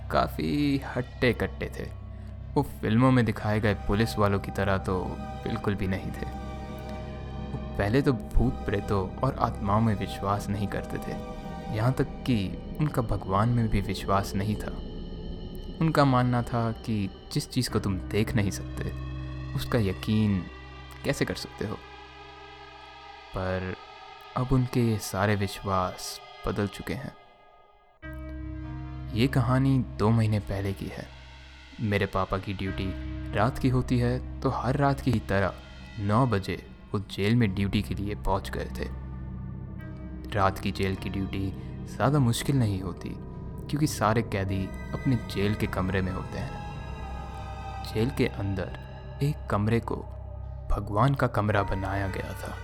काफ़ी 0.07 0.81
हट्टे 0.95 1.33
कट्टे 1.33 1.71
थे। 1.79 1.89
वो 2.53 2.63
फ़िल्मों 2.63 3.11
में 3.11 3.25
दिखाए 3.25 3.59
गए 3.59 3.73
पुलिस 3.73 4.17
वालों 4.17 4.39
की 4.39 4.51
तरह 4.51 4.77
तो 4.77 5.03
बिल्कुल 5.19 5.75
भी 5.75 5.87
नहीं 5.87 6.11
थे। 6.11 6.25
वो 7.51 7.77
पहले 7.77 8.01
तो 8.01 8.13
भूत 8.13 8.53
प्रेतों 8.53 9.19
और 9.19 9.35
आत्माओं 9.35 9.81
में 9.81 9.95
विश्वास 9.95 10.49
नहीं 10.49 10.67
करते 10.67 10.97
थे। 10.97 11.30
यहाँ 11.71 11.93
तक 11.93 12.03
कि 12.03 12.37
उनका 12.79 13.01
भगवान 13.01 13.49
में 13.49 13.67
भी 13.69 13.81
विश्वास 13.81 14.33
नहीं 14.35 14.55
था। 14.55 14.71
उनका 15.81 16.05
मानना 16.05 16.41
था 16.41 16.71
कि 16.71 17.09
जिस 17.33 17.49
चीज़ 17.49 17.69
को 17.69 17.79
तुम 17.79 17.97
देख 17.97 18.33
नहीं 18.35 18.51
सकते, 18.51 18.91
उसका 19.55 19.79
यकीन 19.79 20.43
कैसे 21.05 21.25
कर 21.25 21.35
सकते 21.35 21.67
हो? 21.67 21.75
पर 23.35 23.75
अब 24.37 24.51
उनके 24.51 24.97
सारे 24.97 25.35
विश्वास 25.35 26.19
बदल 26.47 26.67
चुके 26.67 26.93
हैं। 26.93 27.15
ये 29.13 29.27
कहानी 29.27 29.77
दो 29.79 30.09
महीने 30.09 30.39
पहले 30.39 30.73
की 30.73 30.85
है। 30.85 31.07
मेरे 31.81 32.05
पापा 32.05 32.37
की 32.37 32.53
ड्यूटी 32.53 32.89
रात 33.33 33.57
की 33.57 33.69
होती 33.69 33.97
है 33.99 34.39
तो 34.41 34.49
हर 34.49 34.77
रात 34.77 35.01
की 35.01 35.11
ही 35.11 35.19
तरह 35.19 35.53
नौ 35.99 36.25
बजे 36.27 36.67
वो 36.93 36.99
जेल 36.99 37.35
में 37.35 37.53
ड्यूटी 37.55 37.81
के 37.81 37.95
लिए 37.95 38.15
पहुँच 38.15 38.49
गए 38.49 38.69
थे। 38.79 39.10
रात 40.33 40.59
की 40.59 40.71
जेल 40.71 40.95
की 40.95 41.09
ड्यूटी 41.09 41.51
ज़्यादा 41.87 42.19
मुश्किल 42.19 42.55
नहीं 42.55 42.81
होती, 42.81 43.09
क्योंकि 43.69 43.87
सारे 43.87 44.21
कैदी 44.21 44.63
अपने 44.93 45.15
जेल 45.33 45.55
के 45.55 45.67
कमरे 45.67 46.01
में 46.01 46.11
होते 46.11 46.39
हैं। 46.39 47.93
जेल 47.93 48.09
के 48.09 48.27
अंदर 48.27 48.79
एक 49.23 49.47
कमरे 49.49 49.79
को 49.81 49.95
भगवान 50.71 51.15
का 51.15 51.27
कमरा 51.27 51.63
बनाया 51.63 52.07
गया 52.07 52.33
था। 52.33 52.55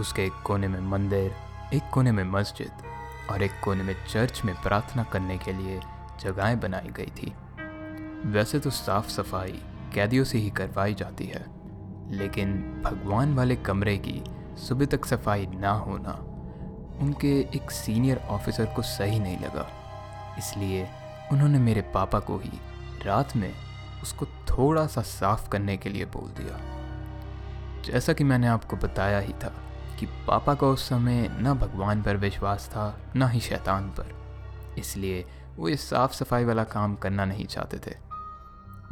उसके 0.00 0.24
एक 0.24 0.42
कोने 0.46 0.68
में 0.68 0.80
मंदिर, 0.80 1.32
एक 1.74 1.90
कोने 1.92 2.12
में 2.12 2.24
मस्जिद 2.24 2.82
और 3.30 3.42
एक 3.42 3.60
कोने 3.64 3.82
में 3.82 3.94
चर्च 4.06 4.40
में 4.44 4.54
प्रार्थना 4.62 5.02
करने 5.02 5.38
के 5.38 5.52
लिए 5.52 5.80
जगहें 6.20 6.58
बनाई 6.60 6.92
गई 6.96 7.12
थी। 7.18 7.32
वैसे 8.26 8.58
तो 8.58 8.70
साफ़ 8.70 9.08
सफ़ाई 9.08 9.60
कैदियों 9.94 10.24
से 10.24 10.38
ही 10.38 10.50
करवाई 10.50 10.94
जाती 10.94 11.26
है, 11.26 11.44
लेकिन 12.10 12.56
भगवान 12.84 13.34
वाले 13.34 13.56
कमरे 13.56 13.96
की 13.98 14.22
सुबह 14.58 14.86
तक 14.86 15.04
सफ़ाई 15.06 15.46
ना 15.46 15.70
होना 15.70 16.18
उनके 17.00 17.40
एक 17.40 17.70
सीनियर 17.70 18.16
ऑफिसर 18.16 18.66
को 18.66 18.82
सही 18.82 19.18
नहीं 19.18 19.38
लगा। 19.38 19.68
इसलिए 20.38 20.88
उन्होंने 21.32 21.58
मेरे 21.58 21.80
पापा 21.80 22.18
को 22.18 22.38
ही 22.38 22.60
रात 23.04 23.36
में 23.36 23.52
उसको 24.02 24.26
थोड़ा 24.26 24.86
सा 24.86 25.02
साफ़ 25.02 25.48
करने 25.48 25.76
के 25.76 25.90
लिए 25.90 26.04
बोल 26.04 26.28
दिया। 26.28 26.60
जैसा 27.82 28.12
कि 28.12 28.24
मैंने 28.24 28.46
आपको 28.46 28.76
बताया 28.76 29.18
ही 29.18 29.32
था 29.32 29.54
कि 30.00 30.06
पापा 30.06 30.54
का 30.54 30.66
उस 30.66 30.88
समय 30.88 31.36
न 31.40 31.54
भगवान 31.54 32.02
पर 32.02 32.16
विश्वास 32.16 32.68
था, 32.68 33.00
न 33.16 33.28
ही 33.28 33.40
शैतान 33.40 33.88
पर। 33.88 34.14
इसलिए 34.78 35.26
वो 35.56 35.68
ये 35.68 35.76
साफ़ 35.76 36.12
सफ़ाई 36.12 36.44
वाला 36.44 36.64
काम 36.64 36.94
करना 36.94 37.24
नहीं 37.24 37.46
चाहते 37.46 37.78
थे। 37.78 37.96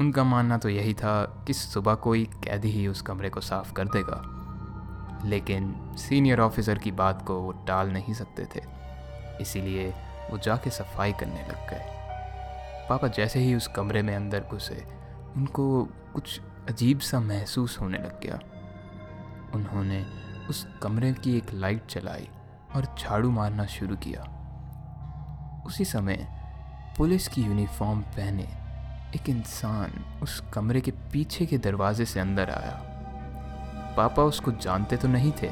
उनका 0.00 0.24
मानना 0.24 0.58
तो 0.58 0.68
यही 0.68 0.94
था 0.94 1.44
कि 1.46 1.52
सुबह 1.52 1.94
कोई 1.94 2.24
कैदी 2.24 2.70
ही 2.70 2.88
उस 2.88 3.02
कमरे 3.02 3.30
को 3.30 3.40
साफ़ 3.40 3.72
कर 3.72 3.84
देगा। 3.84 4.35
लेकिन 5.26 5.96
सीनियर 5.98 6.40
ऑफिसर 6.40 6.78
की 6.78 6.90
बात 6.90 7.26
को 7.26 7.40
वो 7.40 7.52
टाल 7.52 7.88
नहीं 7.88 8.14
सकते 8.14 8.44
थे। 8.44 8.60
इसीलिए 9.40 9.94
वो 10.30 10.38
जाके 10.38 10.70
सफ़ाई 10.70 11.12
करने 11.12 11.42
लग 11.42 11.70
गए। 11.70 11.84
पापा 12.88 13.08
जैसे 13.08 13.40
ही 13.40 13.54
उस 13.54 13.66
कमरे 13.66 14.02
में 14.02 14.16
अंदर 14.16 14.40
घुसे, 14.40 14.86
उनको 15.36 15.84
कुछ 15.84 16.40
अजीब 16.68 16.98
सा 16.98 17.20
महसूस 17.20 17.80
होने 17.80 17.98
लग 17.98 18.20
गया। 18.20 18.40
उन्होंने 19.54 20.06
उस 20.48 20.68
कमरे 20.82 21.12
की 21.12 21.36
एक 21.36 21.46
लाइट 21.52 21.86
चलाई 21.86 22.28
और 22.76 22.96
झाड़ू 22.98 23.30
मारना 23.30 23.66
शुरू 23.66 23.96
किया। 23.96 24.32
उसी 25.66 25.84
समय 25.84 26.28
पुलिस 26.98 27.28
की 27.28 27.42
यूनिफॉर्म 27.42 28.00
पहने 28.00 28.48
एक 29.14 29.28
इंसान 29.28 30.20
उस 30.22 30.44
कमरे 30.52 30.80
के 30.80 30.90
पीछे 30.90 31.46
के 31.46 31.58
दरवाजे 31.58 32.04
से 32.04 32.20
अंदर 32.20 32.50
आया। 32.50 32.95
पापा 33.96 34.22
उसको 34.22 34.52
जानते 34.52 34.96
तो 34.96 35.08
नहीं 35.08 35.32
थे, 35.32 35.50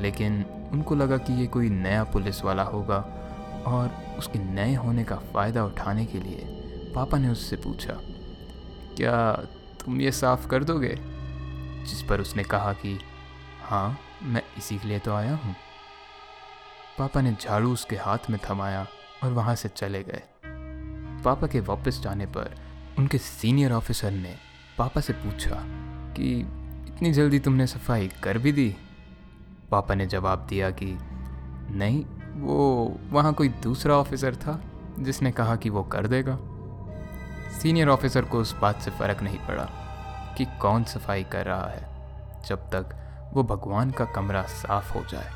लेकिन 0.00 0.44
उनको 0.72 0.94
लगा 0.94 1.16
कि 1.16 1.32
ये 1.32 1.46
कोई 1.46 1.68
नया 1.68 2.04
पुलिस 2.04 2.42
वाला 2.44 2.62
होगा 2.62 2.96
और 3.66 4.16
उसके 4.18 4.38
नए 4.38 4.74
होने 4.74 5.04
का 5.04 5.16
फ़ायदा 5.32 5.64
उठाने 5.64 6.04
के 6.06 6.18
लिए 6.18 6.92
पापा 6.94 7.18
ने 7.18 7.28
उससे 7.28 7.56
पूछा, 7.56 7.94
क्या 8.96 9.32
तुम 9.80 10.00
ये 10.00 10.12
साफ़ 10.12 10.46
कर 10.48 10.64
दोगे? 10.64 10.94
जिस 11.80 12.02
पर 12.02 12.20
उसने 12.20 12.42
कहा 12.44 12.72
कि 12.72 12.98
हाँ 13.62 13.98
मैं 14.22 14.42
इसी 14.58 14.78
के 14.78 14.88
लिए 14.88 14.98
तो 14.98 15.14
आया 15.14 15.34
हूँ। 15.34 15.54
पापा 16.98 17.20
ने 17.20 17.36
झाड़ू 17.40 17.72
उसके 17.72 17.96
हाथ 17.96 18.30
में 18.30 18.38
थमाया 18.50 18.86
और 19.24 19.32
वहाँ 19.32 19.54
से 19.54 19.68
चले 19.68 20.02
गए। 20.02 20.22
पापा 21.24 21.46
के 21.46 21.60
वापस 21.60 22.00
जाने 22.00 22.26
पर 22.26 22.54
उनके 22.98 23.18
सीनियर 23.18 23.72
ऑफिसर 23.72 24.10
ने 24.10 24.34
पापा 24.78 25.00
से 25.00 25.12
पूछा 25.12 25.62
कि 26.16 26.42
इतनी 27.00 27.12
जल्दी 27.12 27.38
तुमने 27.38 27.66
सफ़ाई 27.66 28.08
कर 28.22 28.38
भी 28.38 28.52
दी? 28.52 28.76
पापा 29.70 29.94
ने 29.94 30.06
जवाब 30.06 30.46
दिया 30.48 30.70
कि 30.70 30.98
नहीं, 31.70 32.04
वो 32.40 32.96
वहाँ 33.10 33.32
कोई 33.34 33.48
दूसरा 33.48 33.94
ऑफिसर 33.94 34.36
था 34.36 34.60
जिसने 34.98 35.32
कहा 35.32 35.56
कि 35.56 35.70
वो 35.70 35.82
कर 35.82 36.06
देगा। 36.06 36.38
सीनियर 37.58 37.88
ऑफिसर 37.88 38.24
को 38.24 38.38
उस 38.38 38.60
बात 38.60 38.80
से 38.80 38.90
फ़र्क 38.90 39.22
नहीं 39.22 39.38
पड़ा 39.38 39.64
कि 40.38 40.44
कौन 40.44 40.84
सफ़ाई 40.84 41.24
कर 41.24 41.46
रहा 41.46 41.70
है 41.70 41.88
जब 42.46 42.58
तक 42.58 42.96
वो 43.34 43.42
भगवान 43.44 43.90
का 43.90 44.04
कमरा 44.04 44.42
साफ़ 44.42 44.98
हो 44.98 45.04
जाए। 45.04 45.30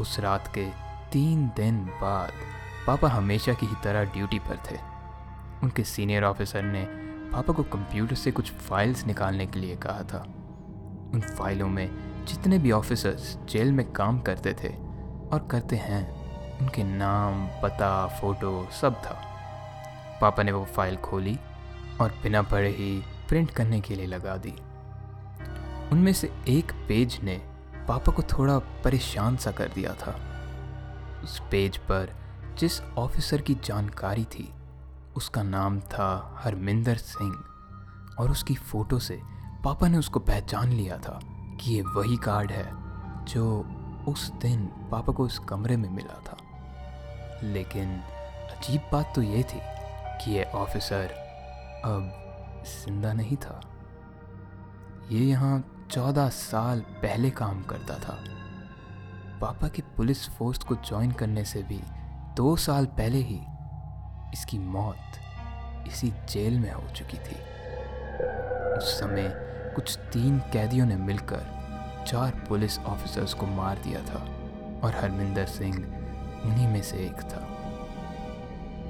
उस 0.00 0.20
रात 0.20 0.54
के 0.54 0.66
तीन 1.12 1.46
दिन 1.56 1.84
बाद 1.84 2.32
पापा 2.86 3.08
हमेशा 3.08 3.52
की 3.52 3.66
ही 3.66 3.76
तरह 3.84 4.04
ड्यूटी 4.04 4.38
पर 4.38 4.62
थे। 4.70 4.78
उनके 5.62 5.84
सीनियर 5.84 6.24
ऑफिसर 6.24 6.62
ने 6.62 6.99
पापा 7.32 7.52
को 7.52 7.62
कंप्यूटर 7.62 8.14
से 8.14 8.30
कुछ 8.30 8.52
फाइल्स 8.52 9.06
निकालने 9.06 9.46
के 9.46 9.58
लिए 9.58 9.76
कहा 9.76 10.02
था। 10.02 10.18
उन 11.14 11.20
फाइलों 11.20 11.68
में 11.68 11.90
जितने 12.24 12.58
भी 12.58 12.70
ऑफिसर्स 12.70 13.38
जेल 13.48 13.72
में 13.72 13.92
काम 13.92 14.20
करते 14.20 14.52
थे 14.52 14.68
और 15.32 15.48
करते 15.50 15.76
हैं, 15.76 16.20
उनके 16.58 16.84
नाम, 16.84 17.46
पता, 17.62 18.06
फ़ोटो 18.06 18.68
सब 18.80 18.94
था। 18.94 19.26
पापा 20.20 20.42
ने 20.42 20.52
वो 20.52 20.64
फ़ाइल 20.64 20.96
खोली 20.96 21.38
और 22.00 22.10
बिना 22.22 22.42
पढ़े 22.42 22.68
ही 22.68 23.04
प्रिंट 23.28 23.50
करने 23.50 23.80
के 23.80 23.94
लिए 23.94 24.06
लगा 24.06 24.36
दी। 24.36 24.54
उनमें 25.92 26.12
से 26.12 26.32
एक 26.48 26.72
पेज 26.88 27.20
ने 27.22 27.36
पापा 27.88 28.12
को 28.12 28.22
थोड़ा 28.22 28.58
परेशान 28.58 29.36
सा 29.36 29.50
कर 29.50 29.68
दिया 29.68 29.94
था। 29.94 30.20
उस 31.24 31.42
पेज 31.50 31.76
पर 31.76 32.10
जिस 32.58 32.82
ऑफिसर 32.82 33.40
की 33.40 33.54
जानकारी 33.54 34.24
थी 34.24 34.52
उसका 35.16 35.42
नाम 35.42 35.80
था 35.80 36.36
हरमिंदर 36.38 36.96
सिंह 36.96 37.32
और 38.18 38.30
उसकी 38.30 38.54
फ़ोटो 38.54 38.98
से 38.98 39.20
पापा 39.64 39.88
ने 39.88 39.98
उसको 39.98 40.20
पहचान 40.20 40.72
लिया 40.72 40.98
था 40.98 41.20
कि 41.60 41.74
ये 41.74 41.82
वही 41.82 42.16
कार्ड 42.16 42.50
है 42.50 42.68
जो 43.24 43.66
उस 44.08 44.30
दिन 44.32 44.66
पापा 44.90 45.12
को 45.12 45.24
उस 45.24 45.38
कमरे 45.38 45.76
में 45.76 45.88
मिला 45.90 46.20
था। 46.20 46.36
लेकिन 47.42 47.88
अजीब 48.50 48.88
बात 48.92 49.12
तो 49.14 49.22
ये 49.22 49.42
थी 49.42 49.60
कि 50.22 50.30
ये 50.30 50.44
ऑफिसर 50.44 51.12
अब 51.84 52.64
ज़िंदा 52.66 53.12
नहीं 53.12 53.36
था। 53.36 53.60
ये 55.10 55.20
यहाँ 55.20 55.86
चौदह 55.90 56.28
साल 56.28 56.80
पहले 56.80 57.30
काम 57.30 57.62
करता 57.62 57.94
था। 57.94 58.18
पापा 59.40 59.68
की 59.68 59.82
पुलिस 59.96 60.28
फोर्स 60.28 60.58
को 60.58 60.74
ज्वाइन 60.74 61.12
करने 61.12 61.44
से 61.44 61.62
भी 61.62 61.80
दो 62.36 62.56
साल 62.56 62.86
पहले 62.86 63.18
ही 63.18 63.40
इसकी 64.32 64.58
मौत 64.58 65.86
इसी 65.88 66.12
जेल 66.30 66.58
में 66.58 66.70
हो 66.72 66.88
चुकी 66.96 67.16
थी। 67.18 67.36
उस 68.76 68.98
समय 69.00 69.32
कुछ 69.74 69.96
तीन 70.12 70.38
कैदियों 70.52 70.86
ने 70.86 70.96
मिलकर 70.98 72.04
चार 72.08 72.44
पुलिस 72.48 72.78
ऑफिसर्स 72.78 73.34
को 73.34 73.46
मार 73.46 73.78
दिया 73.78 74.02
था 74.04 74.20
और 74.84 74.94
हरमिंदर 74.94 75.46
सिंह 75.48 75.76
उन्हीं 75.76 76.68
में 76.68 76.82
से 76.82 76.96
एक 76.96 77.20
था। 77.22 77.46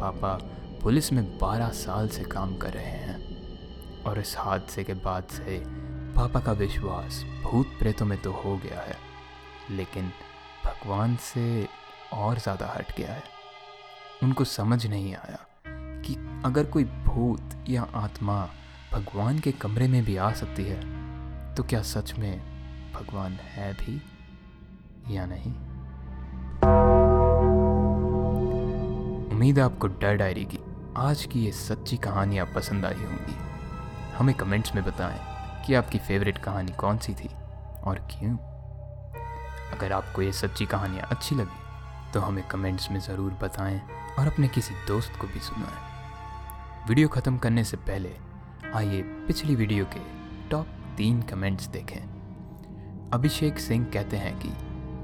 पापा 0.00 0.38
पुलिस 0.82 1.12
में 1.12 1.22
12 1.38 1.70
साल 1.76 2.08
से 2.08 2.24
काम 2.26 2.56
कर 2.56 2.72
रहे 2.72 2.84
हैं 2.84 4.02
और 4.04 4.18
इस 4.18 4.34
हादसे 4.38 4.84
के 4.84 4.94
बाद 5.00 5.26
से 5.30 5.58
पापा 6.16 6.40
का 6.40 6.52
विश्वास 6.52 7.22
भूत 7.42 7.76
प्रेतों 7.78 8.06
में 8.06 8.20
तो 8.22 8.32
हो 8.34 8.56
गया 8.56 8.80
है, 8.80 8.96
लेकिन 9.70 10.12
भगवान 10.64 11.16
से 11.24 11.66
और 12.12 12.38
ज़्यादा 12.38 12.66
हट 12.68 12.96
गया 12.96 13.12
है। 13.12 13.22
उनको 14.22 14.44
समझ 14.44 14.86
नहीं 14.86 15.14
आया 15.14 15.38
कि 16.02 16.42
अगर 16.44 16.64
कोई 16.64 16.84
भूत 16.84 17.64
या 17.68 17.82
आत्मा 17.94 18.48
भगवान 18.92 19.38
के 19.38 19.52
कमरे 19.52 19.88
में 19.88 20.04
भी 20.04 20.16
आ 20.16 20.32
सकती 20.32 20.64
है 20.64 20.80
तो 21.54 21.62
क्या 21.62 21.82
सच 21.82 22.14
में 22.18 22.40
भगवान 22.92 23.32
है 23.32 23.72
भी 23.72 24.02
या 25.16 25.26
नहीं? 25.26 25.52
उम्मीद 29.30 29.58
है 29.58 29.64
आपको 29.64 29.86
डर 29.86 30.16
डायरी 30.16 30.44
की 30.44 30.58
आज 30.96 31.24
की 31.24 31.44
ये 31.44 31.52
सच्ची 31.52 31.96
कहानियाँ 31.96 32.46
पसंद 32.46 32.84
आई 32.84 32.94
होंगी। 32.94 33.36
हमें 34.16 34.34
कमेंट्स 34.34 34.74
में 34.74 34.84
बताएँ 34.84 35.20
कि 35.66 35.74
आपकी 35.74 35.98
फेवरेट 35.98 36.38
कहानी 36.38 36.72
कौन 36.72 36.98
सी 36.98 37.14
थी 37.14 37.28
और 37.84 38.08
क्यों। 38.10 38.36
अगर 39.76 39.92
आपको 39.92 40.22
ये 40.22 40.32
सच्ची 40.32 40.66
कहानियाँ 40.66 41.08
अच्छी 41.10 41.34
लगी 41.34 41.69
तो 42.14 42.20
हमें 42.20 42.46
कमेंट्स 42.48 42.90
में 42.90 43.00
ज़रूर 43.00 43.32
बताएँ 43.32 43.80
और 44.18 44.26
अपने 44.26 44.48
किसी 44.48 44.74
दोस्त 44.86 45.12
को 45.20 45.26
भी 45.26 45.40
सुनाएँ। 45.40 46.88
वीडियो 46.88 47.08
ख़त्म 47.08 47.38
करने 47.38 47.64
से 47.64 47.76
पहले 47.76 48.16
आइए 48.74 49.02
पिछली 49.02 49.54
वीडियो 49.56 49.84
के 49.84 50.00
टॉप 50.50 50.66
तीन 50.96 51.22
कमेंट्स 51.22 51.66
देखें। 51.66 52.00
अभिषेक 53.12 53.58
सिंह 53.58 53.84
कहते 53.84 54.16
हैं 54.16 54.38
कि, 54.38 54.48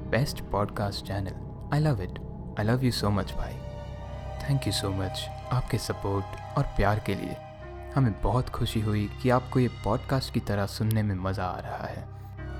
best 0.09 0.41
podcast 0.41 1.05
channel. 1.05 1.69
I 1.73 1.79
love 1.79 2.01
it 2.01 2.19
I 2.59 2.65
love 2.65 2.83
you 2.83 2.91
so 2.91 3.09
much 3.09 3.33
भाई। 3.33 3.53
थैंक 4.43 4.67
यू 4.67 4.73
सो 4.73 4.89
मच 4.89 5.25
आपके 5.51 5.77
सपोर्ट 5.77 6.57
और 6.57 6.63
प्यार 6.63 6.99
के 6.99 7.15
लिए 7.15 7.35
हमें 7.95 8.21
बहुत 8.21 8.49
खुशी 8.49 8.81
हुई 8.81 9.09
कि 9.21 9.29
आपको 9.29 9.59
ये 9.59 9.67
पॉडकास्ट 9.67 10.33
की 10.33 10.39
तरह 10.39 10.65
सुनने 10.65 11.03
में 11.03 11.15
मज़ा 11.15 11.45
आ 11.45 11.59
रहा 11.59 11.87
है। 11.87 12.03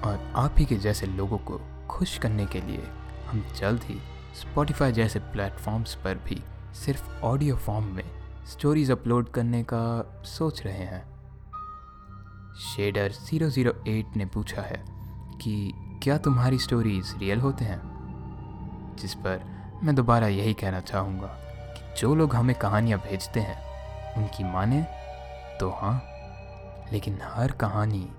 और 0.01 0.33
आप 0.35 0.55
ही 0.57 0.65
के 0.65 0.75
जैसे 0.75 1.05
लोगों 1.05 1.37
को 1.37 1.59
खुश 1.89 2.17
करने 2.17 2.45
के 2.45 2.61
लिए 2.61 2.83
हम 3.27 3.43
जल्द 3.55 3.83
ही 3.83 3.99
स्पॉटिफाई 4.37 4.91
जैसे 4.91 5.19
प्लेटफॉर्म्स 5.19 5.95
पर 5.95 6.15
भी 6.15 6.43
सिर्फ़ 6.73 7.21
ऑडियो 7.21 7.55
फॉर्म 7.55 7.85
में 7.85 8.03
स्टोरीज 8.45 8.91
अपलोड 8.91 9.31
करने 9.31 9.63
का 9.63 10.23
सोच 10.25 10.63
रहे 10.65 10.83
हैं। 10.83 11.03
शेडर 12.55 13.11
008 13.11 14.17
ने 14.17 14.25
पूछा 14.25 14.61
है 14.61 14.85
कि 15.41 15.73
क्या 16.03 16.17
तुम्हारी 16.17 16.59
स्टोरीज 16.59 17.13
रियल 17.17 17.39
होते 17.39 17.65
हैं? 17.65 18.95
जिस 18.99 19.13
पर 19.13 19.43
मैं 19.83 19.95
दोबारा 19.95 20.27
यही 20.27 20.53
कहना 20.53 20.79
चाहूँगा 20.79 21.27
कि 21.77 22.01
जो 22.01 22.15
लोग 22.15 22.35
हमें 22.35 22.55
कहानियाँ 22.55 22.99
भेजते 22.99 23.39
हैं, 23.39 24.15
उनकी 24.15 24.43
माने 24.43 24.81
तो 25.59 25.69
हाँ 25.69 26.03
लेकिन 26.91 27.19
हर 27.23 27.51
कहानी 27.51 28.09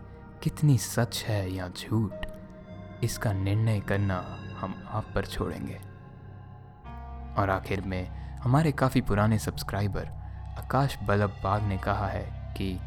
कितनी 0.42 0.78
सच 0.78 1.24
है 1.28 1.52
या 1.52 1.68
झूठ, 1.68 2.12
इसका 3.04 3.32
निर्णय 3.32 3.80
करना 3.80 4.24
हम 4.60 4.74
आप 4.88 5.06
पर 5.14 5.26
छोड़ेंगे। 5.26 5.87
और 7.38 7.50
आखिर 7.50 7.80
में 7.80 8.06
हमारे 8.42 8.72
काफ़ी 8.72 9.00
पुराने 9.00 9.38
सब्सक्राइबर 9.38 10.06
आकाश 10.58 10.96
बल्लभ 11.02 11.40
बाग 11.44 11.62
ने 11.62 11.78
कहा 11.78 12.06
है 12.06 12.24
कि, 12.56 12.78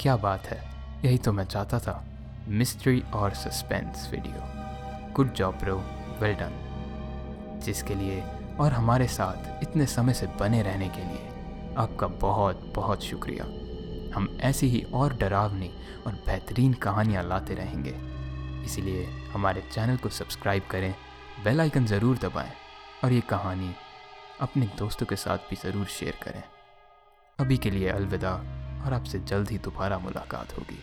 क्या 0.00 0.16
बात 0.16 0.46
है, 0.46 0.62
यही 1.04 1.18
तो 1.18 1.32
मैं 1.32 1.44
चाहता 1.44 1.78
था 1.78 2.04
मिस्ट्री 2.48 3.02
और 3.14 3.34
suspense 3.34 4.08
video 4.12 5.12
good 5.14 5.32
job 5.34 5.54
bro 5.54 5.76
well 6.20 6.34
done 6.34 7.60
जिसके 7.64 7.94
लिए 7.94 8.22
और 8.60 8.72
हमारे 8.72 9.06
साथ 9.08 9.62
इतने 9.62 9.86
समय 9.86 10.14
से 10.14 10.26
बने 10.40 10.62
रहने 10.62 10.88
के 10.88 11.04
लिए 11.04 11.74
आपका 11.78 12.06
बहुत 12.06 12.72
बहुत 12.74 13.04
शुक्रिया। 13.04 13.44
हम 14.14 14.28
ऐसी 14.40 14.66
ही 14.66 14.82
और 14.94 15.16
डरावनी 15.16 15.70
और 16.06 16.12
बेहतरीन 16.26 16.72
कहानियाँ 16.82 17.22
लाते 17.22 17.54
रहेंगे। 17.54 17.94
इसीलिए 18.64 19.06
हमारे 19.32 19.62
चैनल 19.72 19.96
को 19.96 20.08
सब्सक्राइब 20.08 20.62
करें 20.70 20.94
बेल 21.44 21.60
आइकन 21.60 21.86
ज़रूर 21.86 22.18
दबाएँ 22.18 22.52
और 23.04 23.12
ये 23.12 23.20
कहानी 23.20 23.74
अपने 24.40 24.66
दोस्तों 24.78 25.06
के 25.06 25.16
साथ 25.16 25.38
भी 25.38 25.56
ज़रूर 25.56 25.86
शेयर 25.86 26.18
करें। 26.22 26.42
अभी 27.38 27.58
के 27.58 27.70
लिए 27.70 27.88
अलविदा, 27.88 28.32
और 28.86 28.92
आपसे 28.92 29.18
जल्द 29.18 29.50
ही 29.50 29.58
दोबारा 29.58 29.98
मुलाकात 29.98 30.58
होगी। 30.58 30.78